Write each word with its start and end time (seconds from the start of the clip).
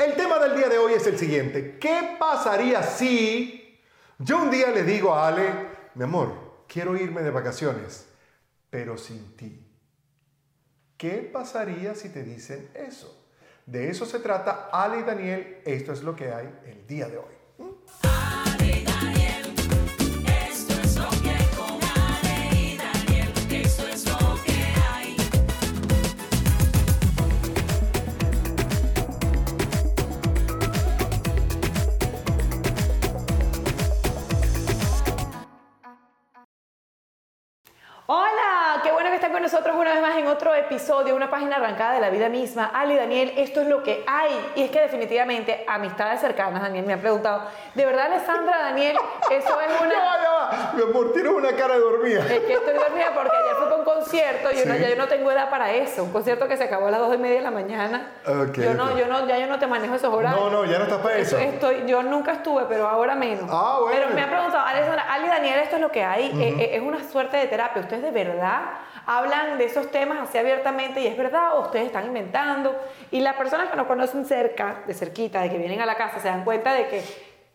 El 0.00 0.14
tema 0.14 0.38
del 0.38 0.56
día 0.56 0.70
de 0.70 0.78
hoy 0.78 0.94
es 0.94 1.06
el 1.06 1.18
siguiente. 1.18 1.76
¿Qué 1.78 2.16
pasaría 2.18 2.82
si 2.82 3.78
yo 4.18 4.40
un 4.40 4.50
día 4.50 4.70
le 4.70 4.82
digo 4.82 5.12
a 5.12 5.28
Ale, 5.28 5.52
mi 5.94 6.04
amor, 6.04 6.64
quiero 6.66 6.96
irme 6.96 7.20
de 7.20 7.30
vacaciones, 7.30 8.06
pero 8.70 8.96
sin 8.96 9.36
ti? 9.36 9.62
¿Qué 10.96 11.28
pasaría 11.30 11.94
si 11.94 12.08
te 12.08 12.22
dicen 12.22 12.70
eso? 12.72 13.28
De 13.66 13.90
eso 13.90 14.06
se 14.06 14.20
trata 14.20 14.70
Ale 14.72 15.00
y 15.00 15.02
Daniel. 15.02 15.60
Esto 15.66 15.92
es 15.92 16.02
lo 16.02 16.16
que 16.16 16.32
hay 16.32 16.48
el 16.64 16.86
día 16.86 17.06
de 17.06 17.18
hoy. 17.18 17.34
Ale 17.58 18.29
están 39.20 39.32
con 39.32 39.42
nosotros 39.42 39.76
una 39.76 39.92
vez 39.92 40.00
más 40.00 40.16
en 40.16 40.28
otro 40.28 40.54
episodio, 40.54 41.14
una 41.14 41.28
página 41.28 41.56
arrancada 41.56 41.92
de 41.92 42.00
la 42.00 42.08
vida 42.08 42.30
misma. 42.30 42.70
Ali, 42.72 42.96
Daniel, 42.96 43.34
esto 43.36 43.60
es 43.60 43.68
lo 43.68 43.82
que 43.82 44.02
hay. 44.06 44.30
Y 44.54 44.62
es 44.62 44.70
que 44.70 44.80
definitivamente, 44.80 45.62
amistades 45.68 46.22
cercanas, 46.22 46.62
Daniel 46.62 46.86
me 46.86 46.94
ha 46.94 46.98
preguntado, 46.98 47.42
¿de 47.74 47.84
verdad, 47.84 48.06
Alessandra, 48.06 48.58
Daniel, 48.62 48.96
eso 49.30 49.60
es 49.60 49.80
una... 49.82 50.72
Mi 50.72 50.82
amor, 50.84 51.12
tienes 51.12 51.32
una 51.32 51.52
cara 51.52 51.74
de 51.74 51.80
dormida. 51.80 52.20
Es 52.20 52.40
que 52.40 52.54
estoy 52.54 52.72
dormida 52.72 53.12
porque 53.14 53.36
ayer 53.36 53.56
concierto 54.00 54.48
y 54.52 54.62
uno- 54.62 54.74
Sí. 54.74 54.80
ya 54.80 54.88
yo 54.90 54.96
no 54.96 55.06
tengo 55.08 55.30
edad 55.30 55.48
para 55.50 55.72
eso. 55.72 56.04
Un 56.04 56.12
concierto 56.12 56.48
que 56.48 56.56
se 56.56 56.64
acabó 56.64 56.86
a 56.88 56.90
las 56.90 57.00
dos 57.00 57.14
y 57.14 57.18
media 57.18 57.36
de 57.36 57.42
la 57.42 57.50
mañana. 57.50 58.12
Ok, 58.26 58.56
yo 58.58 58.74
no, 58.74 58.96
yo 58.98 59.06
no, 59.06 59.26
ya 59.26 59.38
yo 59.38 59.46
no 59.46 59.58
te 59.58 59.66
manejo 59.66 59.94
esos 59.94 60.12
horarios. 60.12 60.40
No, 60.40 60.50
no, 60.50 60.64
ya 60.64 60.78
no 60.78 60.84
estás 60.84 60.98
para 61.00 61.16
eso. 61.16 61.38
Estoy, 61.38 61.84
yo 61.86 62.02
nunca 62.02 62.32
estuve, 62.32 62.64
pero 62.68 62.88
ahora 62.88 63.14
menos. 63.14 63.48
Ah, 63.50 63.78
bueno. 63.80 63.98
Pero 64.00 64.14
me 64.14 64.22
ha 64.22 64.28
preguntado, 64.30 64.66
Alessandra, 64.66 65.06
Ali 65.12 65.28
Daniel, 65.28 65.58
esto 65.60 65.76
es 65.76 65.82
lo 65.82 65.90
que 65.90 66.02
hay. 66.04 66.26
Eh, 66.40 66.56
eh, 66.58 66.70
es 66.76 66.82
una 66.82 67.02
suerte 67.08 67.36
de 67.36 67.46
terapia. 67.46 67.82
¿Ustedes 67.82 68.02
de 68.02 68.10
verdad 68.10 68.60
hablan 69.06 69.58
de 69.58 69.64
esos 69.64 69.90
temas 69.90 70.18
así 70.28 70.38
abiertamente 70.38 71.00
y 71.00 71.06
es 71.06 71.16
verdad 71.16 71.54
o 71.56 71.60
ustedes 71.62 71.86
están 71.86 72.06
inventando? 72.06 72.76
Y 73.10 73.20
las 73.20 73.34
personas 73.36 73.68
que 73.70 73.76
nos 73.76 73.86
conocen 73.86 74.24
cerca, 74.24 74.82
de 74.86 74.94
cerquita, 74.94 75.40
de 75.42 75.50
que 75.50 75.58
vienen 75.58 75.80
a 75.80 75.86
la 75.86 75.96
casa, 75.96 76.20
se 76.20 76.28
dan 76.28 76.44
cuenta 76.44 76.72
de 76.72 76.86
que 76.88 77.02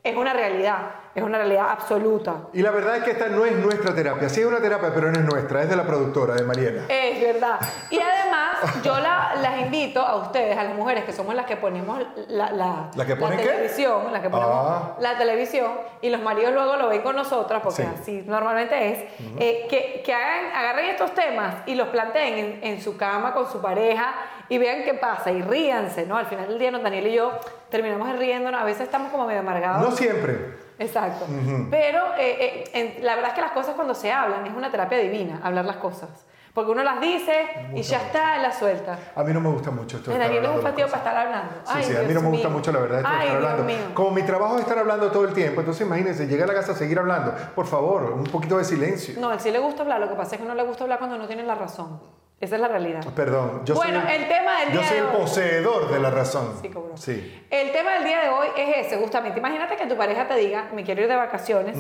es 0.04 0.16
una 0.16 0.34
realidad, 0.34 0.78
es 1.16 1.24
una 1.24 1.38
realidad 1.38 1.68
absoluta. 1.70 2.36
Y 2.54 2.62
la 2.62 2.72
verdad 2.72 2.98
es 2.98 3.04
que 3.04 3.12
esta 3.12 3.28
no 3.30 3.46
es 3.46 3.54
nuestra 3.56 3.96
terapia. 3.96 4.28
Sí 4.30 4.42
es 4.42 4.46
una 4.46 4.60
terapia, 4.60 4.92
pero 4.94 5.12
no 5.12 5.18
es 5.18 5.24
nuestra. 5.26 5.64
Es 5.64 5.70
de 5.70 5.76
la 5.78 5.84
productora, 5.88 6.36
de 6.36 6.44
Mariela. 6.44 6.84
Es 6.90 7.22
verdad. 7.22 7.58
Y 7.90 7.98
además, 8.00 8.58
yo 8.84 9.00
la- 9.00 9.36
las 9.42 9.62
invito 9.62 10.02
a 10.02 10.18
ustedes, 10.18 10.58
a 10.58 10.64
las 10.64 10.76
mujeres, 10.76 11.06
que 11.06 11.14
somos 11.14 11.34
las 11.34 11.46
que 11.46 11.56
ponemos 11.56 12.00
la, 12.28 12.52
la, 12.52 12.90
¿La 12.96 13.06
que 13.06 13.16
ponen 13.16 13.40
qué? 13.40 13.46
televisión, 13.46 14.12
las 14.12 14.22
que 14.22 14.30
ponemos 14.30 14.54
Ah. 14.54 14.96
la 15.00 15.18
televisión, 15.18 15.72
y 16.02 16.10
los 16.10 16.22
maridos 16.22 16.54
luego 16.54 16.76
lo 16.76 16.90
ven 16.90 17.02
con 17.02 17.16
nosotras, 17.16 17.62
porque 17.64 17.84
Sí. 17.84 17.90
así 18.02 18.24
normalmente 18.26 18.92
es, 18.92 19.00
eh, 19.40 19.68
que, 19.70 20.02
que 20.06 20.14
hagan, 20.14 20.52
agarren 20.54 20.86
estos 20.90 21.14
temas 21.14 21.56
y 21.66 21.76
los 21.76 21.88
planteen 21.88 22.38
en, 22.38 22.60
en 22.64 22.82
su 22.82 22.98
cama 22.98 23.34
con 23.34 23.50
su 23.50 23.62
pareja 23.62 24.14
y 24.50 24.58
vean 24.58 24.84
qué 24.84 24.94
pasa 24.94 25.32
y 25.32 25.42
ríanse, 25.42 26.06
¿no? 26.06 26.18
Al 26.18 26.26
final 26.26 26.48
del 26.50 26.60
día, 26.60 26.72
Daniel 26.72 27.08
y 27.08 27.14
yo 27.14 27.32
terminamos 27.70 28.18
riéndonos, 28.20 28.62
a 28.62 28.66
veces 28.66 28.82
estamos 28.82 29.12
como 29.12 29.26
medio 29.26 29.40
amargados. 29.40 29.90
No 29.90 29.96
siempre. 29.96 30.65
Exacto. 30.80 31.26
Pero 31.72 32.14
eh, 32.18 32.38
eh, 32.40 32.64
en- 32.74 33.06
la 33.06 33.16
verdad 33.16 33.30
es 33.32 33.36
que 33.36 33.42
las 33.42 33.52
cosas 33.52 33.76
cuando 33.76 33.96
se 33.96 34.12
hablan 34.12 34.46
es 34.46 34.54
una 34.54 34.70
terapia 34.72 34.98
divina, 34.98 35.40
hablar 35.44 35.66
las 35.66 35.78
cosas. 35.78 36.10
Porque 36.54 36.72
uno 36.72 36.84
las 36.84 37.02
dice 37.02 37.34
y 37.74 37.82
ya 37.82 37.98
está, 37.98 38.38
las 38.38 38.58
suelta. 38.58 38.98
A 39.14 39.24
mí 39.26 39.34
no 39.34 39.42
me 39.42 39.50
gusta 39.50 39.72
mucho 39.72 39.98
esto. 39.98 40.12
Daniel 40.12 40.46
es 40.46 40.50
un 40.52 40.62
cosas. 40.62 40.74
para 40.74 40.98
estar 40.98 41.18
hablando. 41.18 41.52
Sí, 41.66 41.72
Ay, 41.76 41.84
sí, 41.84 41.96
a 41.98 42.02
mí 42.04 42.14
no 42.14 42.22
me 42.22 42.30
gusta 42.30 42.48
mío. 42.48 42.58
mucho 42.58 42.72
la 42.72 42.80
verdad 42.80 43.00
esto 43.00 43.10
de 43.12 43.16
Ay, 43.18 43.28
estar 43.28 43.40
Dios 43.42 43.52
hablando. 43.52 43.74
mío. 43.74 43.94
Como 43.94 44.12
mi 44.12 44.24
trabajo 44.24 44.56
es 44.56 44.62
estar 44.62 44.80
hablando 44.80 45.12
todo 45.12 45.26
el 45.26 45.34
tiempo, 45.34 45.60
entonces 45.60 45.86
imagínense, 45.86 46.28
llega 46.28 46.46
a 46.46 46.48
la 46.48 46.54
casa 46.54 46.72
a 46.72 46.76
seguir 46.76 46.98
hablando. 46.98 47.34
Por 47.56 47.66
favor, 47.68 48.04
un 48.14 48.24
poquito 48.24 48.58
de 48.58 48.64
silencio. 48.64 49.20
No, 49.20 49.34
él 49.34 49.40
sí 49.42 49.52
le 49.52 49.60
gusta 49.60 49.82
hablar, 49.82 50.00
lo 50.00 50.08
que 50.08 50.16
pasa 50.16 50.36
es 50.36 50.42
que 50.42 50.48
no 50.48 50.56
le 50.56 50.64
gusta 50.64 50.86
hablar 50.86 50.98
cuando 51.00 51.18
no 51.18 51.28
tiene 51.28 51.44
la 51.44 51.56
razón. 51.56 52.00
Esa 52.46 52.56
es 52.56 52.62
la 52.62 52.68
realidad. 52.68 53.04
Perdón, 53.16 53.62
yo 53.66 53.74
Bueno, 53.74 54.02
soy 54.04 54.12
el 54.16 54.28
tema 54.28 54.60
del 54.60 54.72
yo 54.74 54.80
día 54.80 54.88
soy 54.88 54.98
de 54.98 55.04
el 55.04 55.10
hoy. 55.10 55.18
poseedor 55.22 55.92
de 55.92 56.00
la 56.00 56.12
razón. 56.12 56.58
Sí, 56.62 56.70
cómo 56.70 56.90
no. 56.90 56.98
Sí. 56.98 57.46
El 57.50 57.72
tema 57.72 57.94
del 57.94 58.04
día 58.04 58.22
de 58.22 58.30
hoy 58.30 58.48
es 58.56 58.86
ese, 58.86 58.98
justamente. 58.98 59.40
Imagínate 59.40 59.76
que 59.76 59.88
tu 59.88 59.98
pareja 59.98 60.28
te 60.28 60.36
diga, 60.36 60.70
me 60.74 60.84
quiero 60.84 61.02
ir 61.02 61.08
de 61.08 61.16
vacaciones, 61.16 61.76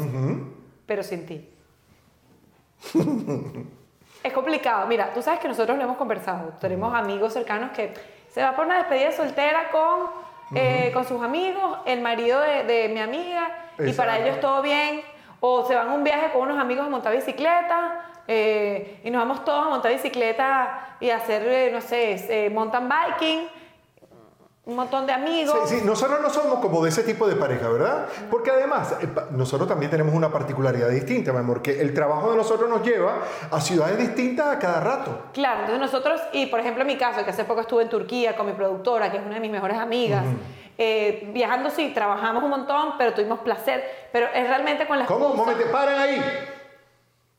pero 0.87 1.03
sin 1.03 1.25
ti. 1.27 1.49
es 4.23 4.33
complicado. 4.33 4.87
Mira, 4.87 5.13
tú 5.13 5.21
sabes 5.21 5.39
que 5.39 5.47
nosotros 5.47 5.77
lo 5.77 5.83
hemos 5.83 5.97
conversado. 5.97 6.53
Tenemos 6.59 6.93
amigos 6.95 7.33
cercanos 7.33 7.71
que 7.71 7.93
se 8.29 8.41
va 8.41 8.55
por 8.55 8.65
una 8.65 8.77
despedida 8.77 9.11
soltera 9.11 9.69
con, 9.71 10.09
eh, 10.55 10.89
con 10.93 11.05
sus 11.05 11.21
amigos, 11.23 11.79
el 11.85 12.01
marido 12.01 12.39
de, 12.41 12.63
de 12.63 12.89
mi 12.89 12.99
amiga, 13.01 13.49
y 13.77 13.91
para 13.93 14.13
Exacto. 14.15 14.23
ellos 14.23 14.39
todo 14.39 14.61
bien. 14.61 15.01
O 15.41 15.63
se 15.67 15.75
van 15.75 15.89
a 15.89 15.93
un 15.93 16.03
viaje 16.03 16.31
con 16.33 16.41
unos 16.43 16.57
amigos 16.57 16.87
a 16.87 16.89
montar 16.89 17.13
bicicleta. 17.15 18.01
Eh, 18.27 19.01
y 19.03 19.09
nos 19.09 19.21
vamos 19.21 19.45
todos 19.45 19.67
a 19.67 19.69
montar 19.69 19.91
bicicleta 19.91 20.97
y 20.99 21.09
a 21.09 21.17
hacer, 21.17 21.47
eh, 21.47 21.71
no 21.71 21.81
sé, 21.81 22.15
eh, 22.29 22.49
mountain 22.49 22.89
biking. 22.89 23.47
Un 24.65 24.75
montón 24.75 25.05
de 25.05 25.13
amigos. 25.13 25.55
Sí, 25.69 25.77
sí, 25.77 25.85
nosotros 25.85 26.19
no 26.21 26.29
somos 26.31 26.57
como 26.59 26.83
de 26.83 26.89
ese 26.89 27.03
tipo 27.03 27.27
de 27.27 27.35
pareja, 27.35 27.69
¿verdad? 27.69 28.07
Porque 28.31 28.49
además, 28.49 28.95
eh, 28.99 29.07
nosotros 29.29 29.69
también 29.69 29.91
tenemos 29.91 30.15
una 30.15 30.31
particularidad 30.31 30.89
distinta, 30.89 31.31
mi 31.31 31.37
amor, 31.37 31.61
que 31.61 31.79
el 31.79 31.93
trabajo 31.93 32.31
de 32.31 32.37
nosotros 32.37 32.67
nos 32.67 32.81
lleva 32.81 33.19
a 33.51 33.61
ciudades 33.61 33.99
distintas 33.99 34.47
a 34.47 34.57
cada 34.57 34.79
rato. 34.79 35.25
Claro, 35.33 35.59
entonces 35.59 35.79
nosotros, 35.79 36.19
y 36.33 36.47
por 36.47 36.59
ejemplo 36.61 36.81
en 36.81 36.87
mi 36.87 36.97
caso, 36.97 37.23
que 37.23 37.29
hace 37.29 37.43
poco 37.43 37.61
estuve 37.61 37.83
en 37.83 37.89
Turquía 37.89 38.35
con 38.35 38.47
mi 38.47 38.53
productora, 38.53 39.11
que 39.11 39.17
es 39.17 39.23
una 39.23 39.35
de 39.35 39.39
mis 39.39 39.51
mejores 39.51 39.77
amigas, 39.77 40.25
eh, 40.79 41.29
viajando 41.31 41.69
sí, 41.69 41.91
trabajamos 41.93 42.43
un 42.43 42.49
montón, 42.49 42.93
pero 42.97 43.13
tuvimos 43.13 43.41
placer, 43.41 43.83
pero 44.11 44.27
es 44.33 44.47
realmente 44.47 44.87
con 44.87 44.97
las 44.97 45.07
¿Cómo? 45.07 45.27
Un 45.27 45.37
momento, 45.37 45.63
paran 45.71 45.99
ahí. 45.99 46.19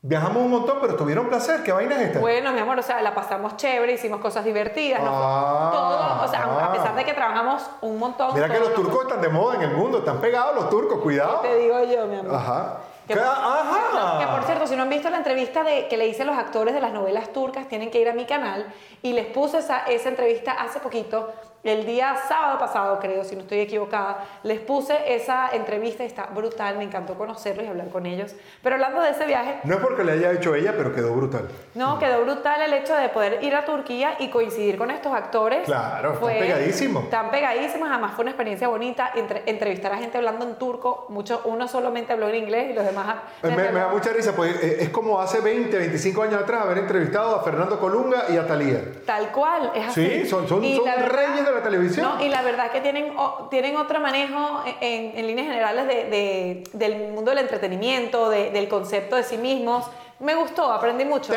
Viajamos 0.01 0.43
un 0.43 0.51
montón, 0.51 0.77
pero 0.79 0.95
tuvieron 0.95 1.27
placer. 1.27 1.63
¿Qué 1.63 1.71
vaina 1.71 1.95
es 1.95 2.01
esta? 2.07 2.19
Bueno, 2.19 2.53
mi 2.53 2.59
amor, 2.59 2.77
o 2.79 2.83
sea, 2.83 3.01
la 3.01 3.13
pasamos 3.15 3.57
chévere, 3.57 3.93
hicimos 3.93 4.19
cosas 4.21 4.45
divertidas, 4.45 5.01
no 5.01 5.09
Ah, 5.11 5.69
todo, 5.73 6.25
o 6.25 6.27
sea, 6.29 6.43
ah. 6.47 6.65
a 6.65 6.71
pesar 6.71 6.95
de 6.95 7.03
que 7.03 7.13
trabajamos 7.13 7.63
un 7.81 7.97
montón. 7.97 8.33
Mira 8.33 8.47
que 8.47 8.59
los 8.59 8.73
turcos 8.75 9.01
están 9.03 9.21
de 9.21 9.29
moda 9.29 9.55
en 9.55 9.63
el 9.63 9.71
mundo, 9.71 9.97
están 9.99 10.21
pegados 10.21 10.55
los 10.55 10.69
turcos, 10.69 10.99
cuidado. 11.01 11.39
Te 11.39 11.55
digo 11.57 11.83
yo, 11.83 12.05
mi 12.05 12.19
amor. 12.19 12.35
Ajá. 12.35 12.77
Que, 13.07 13.15
por- 13.15 13.23
Ajá. 13.23 14.19
que 14.19 14.27
por 14.27 14.43
cierto, 14.43 14.67
si 14.67 14.75
no 14.75 14.83
han 14.83 14.89
visto 14.89 15.09
la 15.09 15.17
entrevista 15.17 15.63
de, 15.63 15.87
que 15.87 15.95
le 15.97 16.07
hice 16.07 16.23
a 16.23 16.25
los 16.25 16.37
actores 16.37 16.73
de 16.73 16.81
las 16.81 16.91
novelas 16.91 17.31
turcas, 17.33 17.67
tienen 17.67 17.89
que 17.89 17.99
ir 17.99 18.09
a 18.09 18.13
mi 18.13 18.25
canal 18.25 18.65
y 19.01 19.13
les 19.13 19.25
puse 19.27 19.59
esa, 19.59 19.79
esa 19.87 20.09
entrevista 20.09 20.51
hace 20.51 20.79
poquito, 20.79 21.31
el 21.63 21.85
día 21.85 22.15
sábado 22.27 22.59
pasado, 22.59 22.97
creo, 22.99 23.23
si 23.23 23.35
no 23.35 23.41
estoy 23.41 23.59
equivocada. 23.59 24.23
Les 24.43 24.59
puse 24.59 24.95
esa 25.15 25.49
entrevista 25.51 26.03
y 26.03 26.07
está 26.07 26.27
brutal, 26.27 26.77
me 26.77 26.83
encantó 26.85 27.15
conocerlos 27.15 27.65
y 27.65 27.67
hablar 27.67 27.89
con 27.89 28.05
ellos. 28.05 28.35
Pero 28.63 28.75
hablando 28.75 29.01
de 29.01 29.09
ese 29.11 29.25
viaje, 29.25 29.59
No 29.63 29.75
es 29.75 29.81
porque 29.81 30.03
le 30.03 30.13
haya 30.13 30.31
hecho 30.31 30.55
ella, 30.55 30.73
pero 30.77 30.93
quedó 30.93 31.13
brutal. 31.13 31.49
no, 31.73 31.99
quedó 31.99 32.21
brutal 32.23 32.61
el 32.61 32.73
hecho 32.73 32.95
de 32.95 33.09
poder 33.09 33.43
ir 33.43 33.53
a 33.55 33.65
Turquía 33.65 34.15
y 34.19 34.29
coincidir 34.29 34.77
con 34.77 34.91
estos 34.91 35.13
actores. 35.13 35.65
Claro, 35.65 36.13
están 36.13 36.29
pegadísimos. 36.29 37.03
Están 37.05 37.31
pegadísimos, 37.31 37.89
además 37.89 38.13
fue 38.15 38.23
una 38.23 38.31
experiencia 38.31 38.67
bonita 38.67 39.11
entre- 39.15 39.43
entrevistar 39.45 39.91
a 39.91 39.97
gente 39.97 40.17
hablando 40.17 40.45
en 40.45 40.55
turco, 40.55 41.05
mucho, 41.09 41.41
uno 41.45 41.67
solamente 41.67 42.13
habló 42.13 42.29
en 42.29 42.35
inglés 42.35 42.71
y 42.71 42.73
los 42.73 42.85
demás... 42.85 43.15
Me, 43.43 43.49
me 43.55 43.71
da 43.79 43.89
mucha 43.89 44.13
risa, 44.13 44.33
pues 44.35 44.55
eh, 44.63 44.77
es 44.81 44.89
como 44.89 45.19
hace 45.19 45.41
20, 45.41 45.77
25 45.77 46.21
años 46.23 46.41
atrás 46.41 46.61
haber 46.61 46.77
entrevistado 46.77 47.35
a 47.35 47.43
Fernando 47.43 47.79
Colunga 47.79 48.25
y 48.29 48.37
a 48.37 48.47
Talía. 48.47 48.81
Tal 49.05 49.31
cual, 49.31 49.71
es 49.75 49.87
así. 49.87 50.07
Sí, 50.21 50.25
son- 50.25 50.47
son- 50.47 50.63
Y 50.63 50.77
son 50.77 50.85
la 50.85 50.95
reyes 50.95 51.45
de 51.45 51.51
la 51.57 51.63
televisión. 51.63 52.05
No, 52.17 52.23
y 52.23 52.29
la 52.29 52.41
verdad 52.41 52.71
que 52.71 52.81
tienen, 52.81 53.13
o- 53.17 53.47
tienen 53.49 53.75
otro 53.77 53.99
manejo 53.99 54.63
en, 54.81 55.17
en 55.17 55.27
líneas 55.27 55.47
generales 55.47 55.87
de- 55.87 56.03
de- 56.05 56.63
del 56.73 57.11
mundo 57.13 57.31
del 57.31 57.39
entretenimiento, 57.39 58.29
de- 58.29 58.51
del 58.51 58.67
concepto 58.67 59.15
de 59.15 59.23
sí 59.23 59.37
mismos. 59.37 59.89
Me 60.19 60.33
gustó, 60.33 60.71
aprendí 60.71 61.05
mucho. 61.05 61.31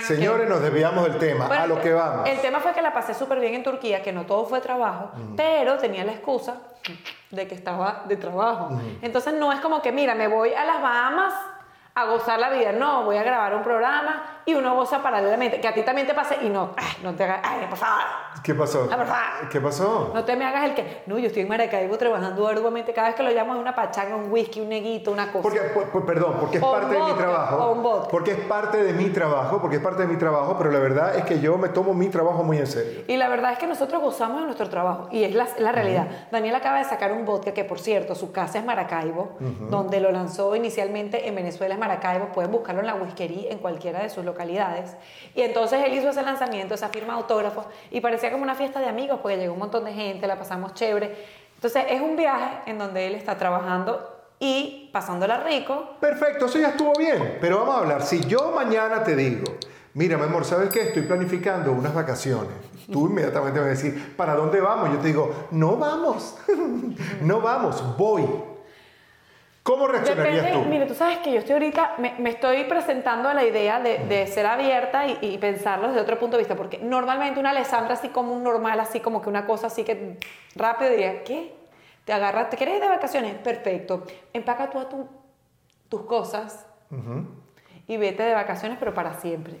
Señores, 0.00 0.48
nos 0.48 0.60
desviamos 0.60 1.04
del 1.04 1.18
tema, 1.18 1.46
Bueno, 1.46 1.62
a 1.62 1.66
lo 1.66 1.80
que 1.80 1.92
vamos. 1.92 2.28
El 2.28 2.38
tema 2.40 2.60
fue 2.60 2.72
que 2.72 2.82
la 2.82 2.92
pasé 2.92 3.14
súper 3.14 3.40
bien 3.40 3.54
en 3.54 3.62
Turquía, 3.62 4.02
que 4.02 4.12
no 4.12 4.26
todo 4.26 4.44
fue 4.44 4.60
trabajo, 4.60 5.10
pero 5.36 5.78
tenía 5.78 6.04
la 6.04 6.12
excusa 6.12 6.56
de 7.30 7.48
que 7.48 7.54
estaba 7.54 8.02
de 8.06 8.16
trabajo. 8.16 8.70
Entonces 9.00 9.32
no 9.34 9.50
es 9.52 9.60
como 9.60 9.80
que, 9.80 9.92
mira, 9.92 10.14
me 10.14 10.28
voy 10.28 10.52
a 10.52 10.64
las 10.64 10.82
Bahamas 10.82 11.32
a 11.94 12.04
gozar 12.06 12.38
la 12.38 12.50
vida. 12.50 12.72
No, 12.72 13.04
voy 13.04 13.16
a 13.16 13.22
grabar 13.22 13.54
un 13.54 13.62
programa 13.62 14.41
y 14.46 14.54
uno 14.54 14.74
goza 14.74 15.02
paralelamente. 15.02 15.60
Que 15.60 15.68
a 15.68 15.74
ti 15.74 15.82
también 15.82 16.06
te 16.06 16.14
pase 16.14 16.36
y 16.42 16.48
no, 16.48 16.70
ay, 16.76 16.92
no 17.02 17.14
te 17.14 17.24
hagas, 17.24 17.40
ay, 17.42 17.66
por 17.68 17.78
favor. 17.78 18.02
¿Qué 18.42 18.54
pasó? 18.54 18.88
Ah, 18.90 18.96
por 18.96 19.06
favor. 19.06 19.48
¿Qué 19.50 19.60
pasó? 19.60 20.10
No 20.14 20.24
te 20.24 20.36
me 20.36 20.44
hagas 20.44 20.64
el 20.64 20.74
que, 20.74 21.02
no, 21.06 21.18
yo 21.18 21.26
estoy 21.28 21.42
en 21.42 21.48
Maracaibo 21.48 21.96
trabajando 21.98 22.46
arduamente. 22.48 22.92
Cada 22.92 23.08
vez 23.08 23.16
que 23.16 23.22
lo 23.22 23.30
llamo 23.30 23.54
es 23.54 23.60
una 23.60 23.74
pachanga, 23.74 24.16
un 24.16 24.30
whisky, 24.32 24.60
un 24.60 24.68
neguito, 24.68 25.10
una 25.12 25.30
cosa. 25.30 25.42
Porque, 25.42 25.60
por- 25.60 25.90
por- 25.90 26.06
perdón, 26.06 26.36
porque 26.40 26.56
es 26.58 26.62
O 26.62 26.72
parte 26.72 26.94
de 26.94 27.02
mi 27.02 27.12
trabajo. 27.12 27.56
o 27.56 27.72
un 27.72 27.82
vodka. 27.82 28.08
Porque 28.08 28.30
es 28.32 28.38
parte 28.40 28.82
de 28.82 28.92
mi 28.92 29.10
trabajo, 29.10 29.60
porque 29.60 29.76
es 29.76 29.82
parte 29.82 30.02
de 30.02 30.08
mi 30.08 30.16
trabajo, 30.16 30.56
pero 30.58 30.70
la 30.70 30.78
verdad 30.78 31.14
es 31.16 31.24
que 31.24 31.40
yo 31.40 31.56
me 31.58 31.68
tomo 31.68 31.94
mi 31.94 32.08
trabajo 32.08 32.42
muy 32.42 32.58
en 32.58 32.66
serio. 32.66 33.02
Y 33.06 33.16
la 33.16 33.28
verdad 33.28 33.52
es 33.52 33.58
que 33.58 33.66
nosotros 33.66 34.02
gozamos 34.02 34.40
de 34.40 34.46
nuestro 34.46 34.68
trabajo 34.68 35.08
y 35.12 35.24
es 35.24 35.34
la, 35.34 35.46
la 35.58 35.72
realidad. 35.72 36.08
Daniel 36.30 36.54
acaba 36.54 36.78
de 36.78 36.84
sacar 36.84 37.12
un 37.12 37.24
vodka 37.24 37.52
que, 37.52 37.64
por 37.64 37.78
cierto, 37.78 38.14
su 38.14 38.32
casa 38.32 38.58
es 38.58 38.64
Maracaibo, 38.64 39.36
donde 39.70 40.00
lo 40.00 40.10
lanzó 40.10 40.54
inicialmente 40.56 41.28
en 41.28 41.34
Venezuela 41.34 41.74
es 41.74 41.80
Maracaibo. 41.80 42.26
Pueden 42.32 42.50
buscarlo 42.50 42.80
en 42.80 42.86
la 42.86 42.94
whiskería, 42.94 43.50
en 43.52 43.58
cualquiera 43.58 44.00
de 44.00 44.10
sus 44.10 44.24
localidades. 44.32 44.96
Y 45.34 45.42
entonces 45.42 45.84
él 45.84 45.94
hizo 45.94 46.10
ese 46.10 46.22
lanzamiento, 46.22 46.74
esa 46.74 46.88
firma 46.88 47.14
de 47.14 47.20
autógrafos, 47.20 47.66
y 47.90 48.00
parecía 48.00 48.30
como 48.30 48.42
una 48.42 48.54
fiesta 48.54 48.80
de 48.80 48.86
amigos, 48.86 49.20
porque 49.20 49.36
llegó 49.36 49.52
un 49.52 49.58
montón 49.58 49.84
de 49.84 49.92
gente, 49.92 50.26
la 50.26 50.38
pasamos 50.38 50.74
chévere. 50.74 51.14
Entonces 51.54 51.84
es 51.88 52.00
un 52.00 52.16
viaje 52.16 52.70
en 52.70 52.78
donde 52.78 53.06
él 53.06 53.14
está 53.14 53.38
trabajando 53.38 54.24
y 54.40 54.90
pasándola 54.92 55.44
rico. 55.44 55.96
Perfecto, 56.00 56.46
eso 56.46 56.58
ya 56.58 56.70
estuvo 56.70 56.92
bien. 56.98 57.38
Pero 57.40 57.58
vamos 57.60 57.76
a 57.76 57.78
hablar. 57.78 58.02
Si 58.02 58.20
yo 58.26 58.50
mañana 58.50 59.04
te 59.04 59.14
digo, 59.14 59.44
mira, 59.94 60.16
mi 60.16 60.24
amor, 60.24 60.44
¿sabes 60.44 60.70
qué? 60.70 60.88
Estoy 60.88 61.02
planificando 61.02 61.72
unas 61.72 61.94
vacaciones. 61.94 62.50
Tú 62.90 63.06
inmediatamente 63.10 63.60
me 63.60 63.68
vas 63.68 63.78
a 63.78 63.82
decir, 63.82 64.16
¿para 64.16 64.34
dónde 64.34 64.60
vamos? 64.60 64.90
Yo 64.90 64.98
te 64.98 65.06
digo, 65.08 65.46
no 65.52 65.76
vamos. 65.76 66.36
no 67.22 67.40
vamos, 67.40 67.96
voy. 67.96 68.24
¿Cómo 69.62 69.86
reaccionarías 69.86 70.42
Depende, 70.44 70.64
tú? 70.64 70.68
mire, 70.68 70.86
tú 70.86 70.94
sabes 70.94 71.18
que 71.18 71.30
yo 71.32 71.38
estoy 71.38 71.52
ahorita, 71.52 71.94
me, 71.98 72.14
me 72.18 72.30
estoy 72.30 72.64
presentando 72.64 73.28
a 73.28 73.34
la 73.34 73.44
idea 73.44 73.78
de, 73.78 73.98
de 73.98 74.26
ser 74.26 74.44
abierta 74.46 75.06
y, 75.06 75.18
y 75.20 75.38
pensarlo 75.38 75.86
desde 75.88 76.00
otro 76.00 76.18
punto 76.18 76.36
de 76.36 76.42
vista, 76.42 76.56
porque 76.56 76.78
normalmente 76.78 77.38
una 77.38 77.50
Alessandra 77.50 77.94
así 77.94 78.08
como 78.08 78.32
un 78.32 78.42
normal, 78.42 78.80
así 78.80 78.98
como 78.98 79.22
que 79.22 79.28
una 79.28 79.46
cosa 79.46 79.68
así 79.68 79.84
que 79.84 80.18
rápido 80.56 80.90
diría, 80.90 81.22
¿qué? 81.22 81.54
Te 82.04 82.12
agarras, 82.12 82.50
¿te 82.50 82.56
quieres 82.56 82.74
ir 82.76 82.80
de 82.82 82.88
vacaciones? 82.88 83.34
Perfecto. 83.36 84.04
Empaca 84.32 84.68
tú 84.68 84.80
a 84.80 84.88
tu- 84.88 85.08
tus 85.88 86.02
cosas 86.06 86.66
y 87.86 87.96
vete 87.96 88.24
de 88.24 88.34
vacaciones, 88.34 88.78
pero 88.80 88.92
para 88.92 89.14
siempre. 89.14 89.54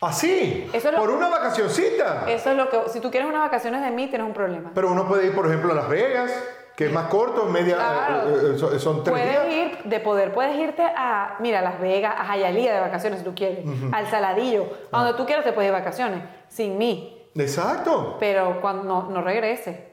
Así, 0.00 0.68
Eso 0.72 0.88
es 0.88 0.94
por 0.96 1.10
una 1.10 1.28
vacacioncita. 1.28 2.24
Eso 2.28 2.50
es 2.50 2.56
lo 2.56 2.68
que, 2.68 2.88
si 2.90 2.98
tú 2.98 3.10
quieres 3.12 3.28
unas 3.28 3.42
vacaciones 3.42 3.82
de 3.82 3.90
mí, 3.92 4.08
tienes 4.08 4.26
un 4.26 4.32
problema. 4.34 4.72
Pero 4.74 4.90
uno 4.90 5.06
puede 5.06 5.26
ir, 5.26 5.34
por 5.34 5.46
ejemplo, 5.46 5.70
a 5.72 5.76
Las 5.76 5.88
Vegas, 5.88 6.32
que 6.76 6.86
es 6.86 6.92
más 6.92 7.08
corto, 7.08 7.44
media, 7.46 7.76
Claro. 7.76 8.28
eh, 8.28 8.54
eh, 8.54 8.58
son, 8.58 8.80
son 8.80 9.04
tres 9.04 9.18
Puedes 9.20 9.48
días. 9.48 9.72
ir, 9.82 9.84
de 9.84 10.00
poder, 10.00 10.32
puedes 10.32 10.56
irte 10.56 10.82
a, 10.82 11.36
mira, 11.40 11.58
a 11.58 11.62
Las 11.62 11.80
Vegas, 11.80 12.14
a 12.18 12.36
Hialeah 12.36 12.74
de 12.74 12.80
vacaciones 12.80 13.18
si 13.20 13.24
tú 13.24 13.34
quieres, 13.34 13.64
al 13.92 14.06
Saladillo, 14.08 14.66
a 14.90 15.02
donde 15.04 15.18
tú 15.18 15.26
quieras 15.26 15.44
te 15.44 15.52
puedes 15.52 15.68
ir 15.68 15.74
de 15.74 15.80
vacaciones, 15.80 16.22
sin 16.48 16.78
mí, 16.78 17.28
Exacto. 17.34 18.16
pero 18.18 18.60
cuando 18.60 18.84
no, 18.84 19.10
no 19.10 19.22
regrese. 19.22 19.91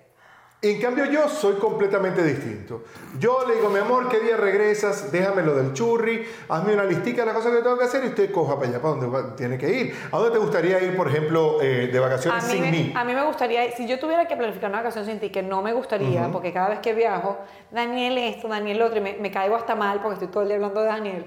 En 0.61 0.81
cambio 0.81 1.05
yo 1.05 1.29
soy 1.29 1.53
completamente 1.55 2.21
distinto. 2.21 2.83
Yo 3.17 3.45
le 3.47 3.55
digo, 3.55 3.69
mi 3.69 3.79
amor, 3.79 4.09
¿qué 4.09 4.19
día 4.19 4.35
regresas? 4.35 5.09
Déjame 5.09 5.41
lo 5.41 5.55
del 5.55 5.71
churri, 5.71 6.25
hazme 6.49 6.73
una 6.73 6.83
listica 6.83 7.21
de 7.21 7.27
las 7.27 7.35
cosas 7.35 7.53
que 7.53 7.61
tengo 7.61 7.77
que 7.77 7.85
hacer 7.85 8.03
y 8.03 8.07
usted 8.07 8.29
coja 8.29 8.55
para 8.57 8.67
allá, 8.67 8.81
para 8.81 8.95
donde 8.95 9.07
va- 9.07 9.35
tiene 9.37 9.57
que 9.57 9.69
ir. 9.69 9.95
¿A 10.11 10.17
dónde 10.17 10.31
te 10.33 10.37
gustaría 10.39 10.81
ir, 10.83 10.97
por 10.97 11.07
ejemplo, 11.07 11.61
eh, 11.61 11.87
de 11.87 11.99
vacaciones 11.99 12.43
sin 12.43 12.59
me, 12.61 12.71
mí? 12.71 12.91
a 12.93 13.05
mí 13.05 13.13
me 13.13 13.23
gustaría, 13.23 13.71
si 13.71 13.87
yo 13.87 13.99
tuviera 13.99 14.27
que 14.27 14.35
planificar 14.35 14.69
una 14.69 14.79
vacación 14.79 15.05
sin 15.05 15.17
ti, 15.21 15.29
que 15.29 15.41
no 15.41 15.61
me 15.61 15.71
gustaría, 15.71 16.27
porque 16.29 16.51
cada 16.51 16.67
vez 16.67 16.79
que 16.79 16.93
viajo, 16.93 17.37
Daniel 17.71 18.17
esto, 18.17 18.49
Daniel 18.49 18.79
lo 18.79 18.87
otro, 18.87 18.97
y 18.97 19.01
me, 19.01 19.13
me 19.13 19.31
caigo 19.31 19.55
hasta 19.55 19.75
mal 19.75 20.01
porque 20.01 20.15
estoy 20.15 20.27
todo 20.27 20.41
el 20.43 20.49
día 20.49 20.57
hablando 20.57 20.81
de 20.81 20.87
Daniel, 20.87 21.25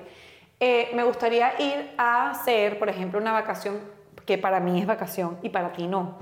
eh, 0.60 0.90
me 0.94 1.04
gustaría 1.04 1.58
ir 1.58 1.92
a 1.96 2.28
hacer, 2.32 2.78
por 2.78 2.90
ejemplo, 2.90 3.18
una 3.18 3.32
vacación 3.32 3.80
que 4.32 4.38
para 4.38 4.60
mí 4.60 4.80
es 4.80 4.86
vacación 4.86 5.36
y 5.42 5.50
para 5.50 5.74
ti 5.74 5.86
no, 5.86 6.16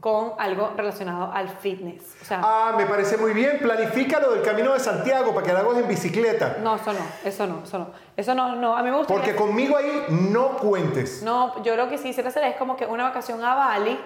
con 0.00 0.32
algo 0.38 0.72
relacionado 0.76 1.30
al 1.32 1.48
fitness. 1.48 2.16
O 2.20 2.24
sea, 2.24 2.40
Ah, 2.42 2.74
me 2.76 2.84
parece 2.84 3.16
muy 3.16 3.32
bien. 3.32 3.58
Planifica 3.60 4.18
lo 4.18 4.32
del 4.32 4.42
Camino 4.42 4.72
de 4.72 4.80
Santiago 4.80 5.32
para 5.32 5.46
que 5.46 5.52
lo 5.52 5.58
hagas 5.60 5.76
en 5.78 5.86
bicicleta. 5.86 6.56
no, 6.60 6.74
eso 6.74 6.92
no, 6.92 6.98
eso 7.24 7.46
no, 7.46 7.60
eso 7.62 7.78
no. 7.78 7.86
Eso 8.16 8.34
no, 8.34 8.56
no, 8.56 8.76
a 8.76 8.82
mí 8.82 8.90
me 8.90 8.96
gustaría... 8.96 9.22
Porque 9.22 9.36
conmigo 9.36 9.76
ahí 9.76 10.04
no 10.08 10.56
cuentes. 10.56 11.22
No, 11.22 11.62
yo 11.62 11.76
lo 11.76 11.88
que 11.88 11.96
sí 11.96 12.08
quisiera 12.08 12.28
hacer 12.30 12.42
es 12.44 12.56
como 12.56 12.76
que 12.76 12.86
una 12.86 13.04
vacación 13.04 13.42
a 13.44 13.54
Bali, 13.54 14.00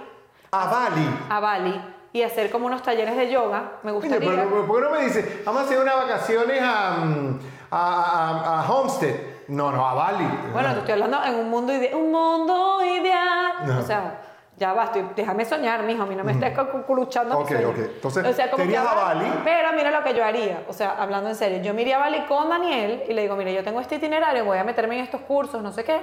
A 0.51 0.67
Bali. 0.67 1.09
a 1.31 1.41
Bali, 1.41 1.81
y 2.13 2.21
hacer 2.23 2.51
como 2.51 2.67
unos 2.67 2.83
talleres 2.83 3.17
de 3.17 3.31
yoga, 3.31 3.73
me 3.83 3.93
gustaría. 3.93 4.29
pero, 4.29 4.67
¿por 4.67 4.77
qué 4.79 4.85
no 4.85 4.91
me 4.91 5.05
dices, 5.05 5.43
vamos 5.45 5.63
a 5.63 5.65
hacer 5.65 5.79
unas 5.81 5.97
vacaciones 5.97 6.61
a, 6.63 6.97
mm, 7.05 7.39
a, 7.71 8.03
a- 8.03 8.61
a 8.67 8.71
Homestead? 8.71 9.15
No, 9.49 9.73
no, 9.73 9.87
a 9.87 9.95
Bali. 9.95 10.29
Bueno, 10.53 10.73
te 10.75 10.79
estoy 10.81 10.93
hablando 10.93 11.23
en 11.25 11.35
un 11.35 11.51
mundo 11.51 11.73
ideal. 11.73 11.95
Un 11.95 12.13
mundo 12.13 12.79
ideal. 12.85 13.79
O 13.79 13.83
sea, 13.83 14.21
ya 14.57 14.73
va, 14.75 14.85
estoy, 14.85 15.07
déjame 15.17 15.45
soñar, 15.45 15.83
mijo. 15.85 16.03
A 16.03 16.07
mí 16.07 16.15
no 16.15 16.23
me 16.25 16.33
estés 16.33 16.57
cu- 16.59 16.83
cu- 16.83 16.95
luchando. 16.95 17.35
mi 17.37 17.43
Ok, 17.43 17.51
ok. 17.67 17.77
Entonces, 17.79 18.27
o 18.27 18.33
sea, 18.33 18.51
como 18.51 18.57
¿te 18.59 18.63
que 18.65 18.69
irías 18.75 18.87
a 18.87 18.95
Bali? 18.95 19.33
Pero 19.45 19.73
mira 19.73 19.91
lo 19.91 20.03
que 20.05 20.15
yo 20.15 20.25
haría. 20.25 20.63
O 20.69 20.73
sea, 20.73 20.97
hablando 20.99 21.29
en 21.31 21.35
serio. 21.37 21.63
Yo 21.63 21.73
me 21.75 21.83
iría 21.83 21.97
a 21.97 22.01
Bali 22.01 22.21
con 22.27 22.49
Daniel 22.49 23.05
y 23.09 23.13
le 23.15 23.23
digo, 23.23 23.37
mire, 23.37 23.55
yo 23.55 23.65
tengo 23.65 23.81
este 23.81 23.95
itinerario, 23.97 24.45
voy 24.45 24.59
a 24.59 24.65
meterme 24.65 24.99
en 24.99 25.05
estos 25.05 25.23
cursos, 25.23 25.63
no 25.63 25.73
sé 25.73 25.85
qué. 25.85 26.01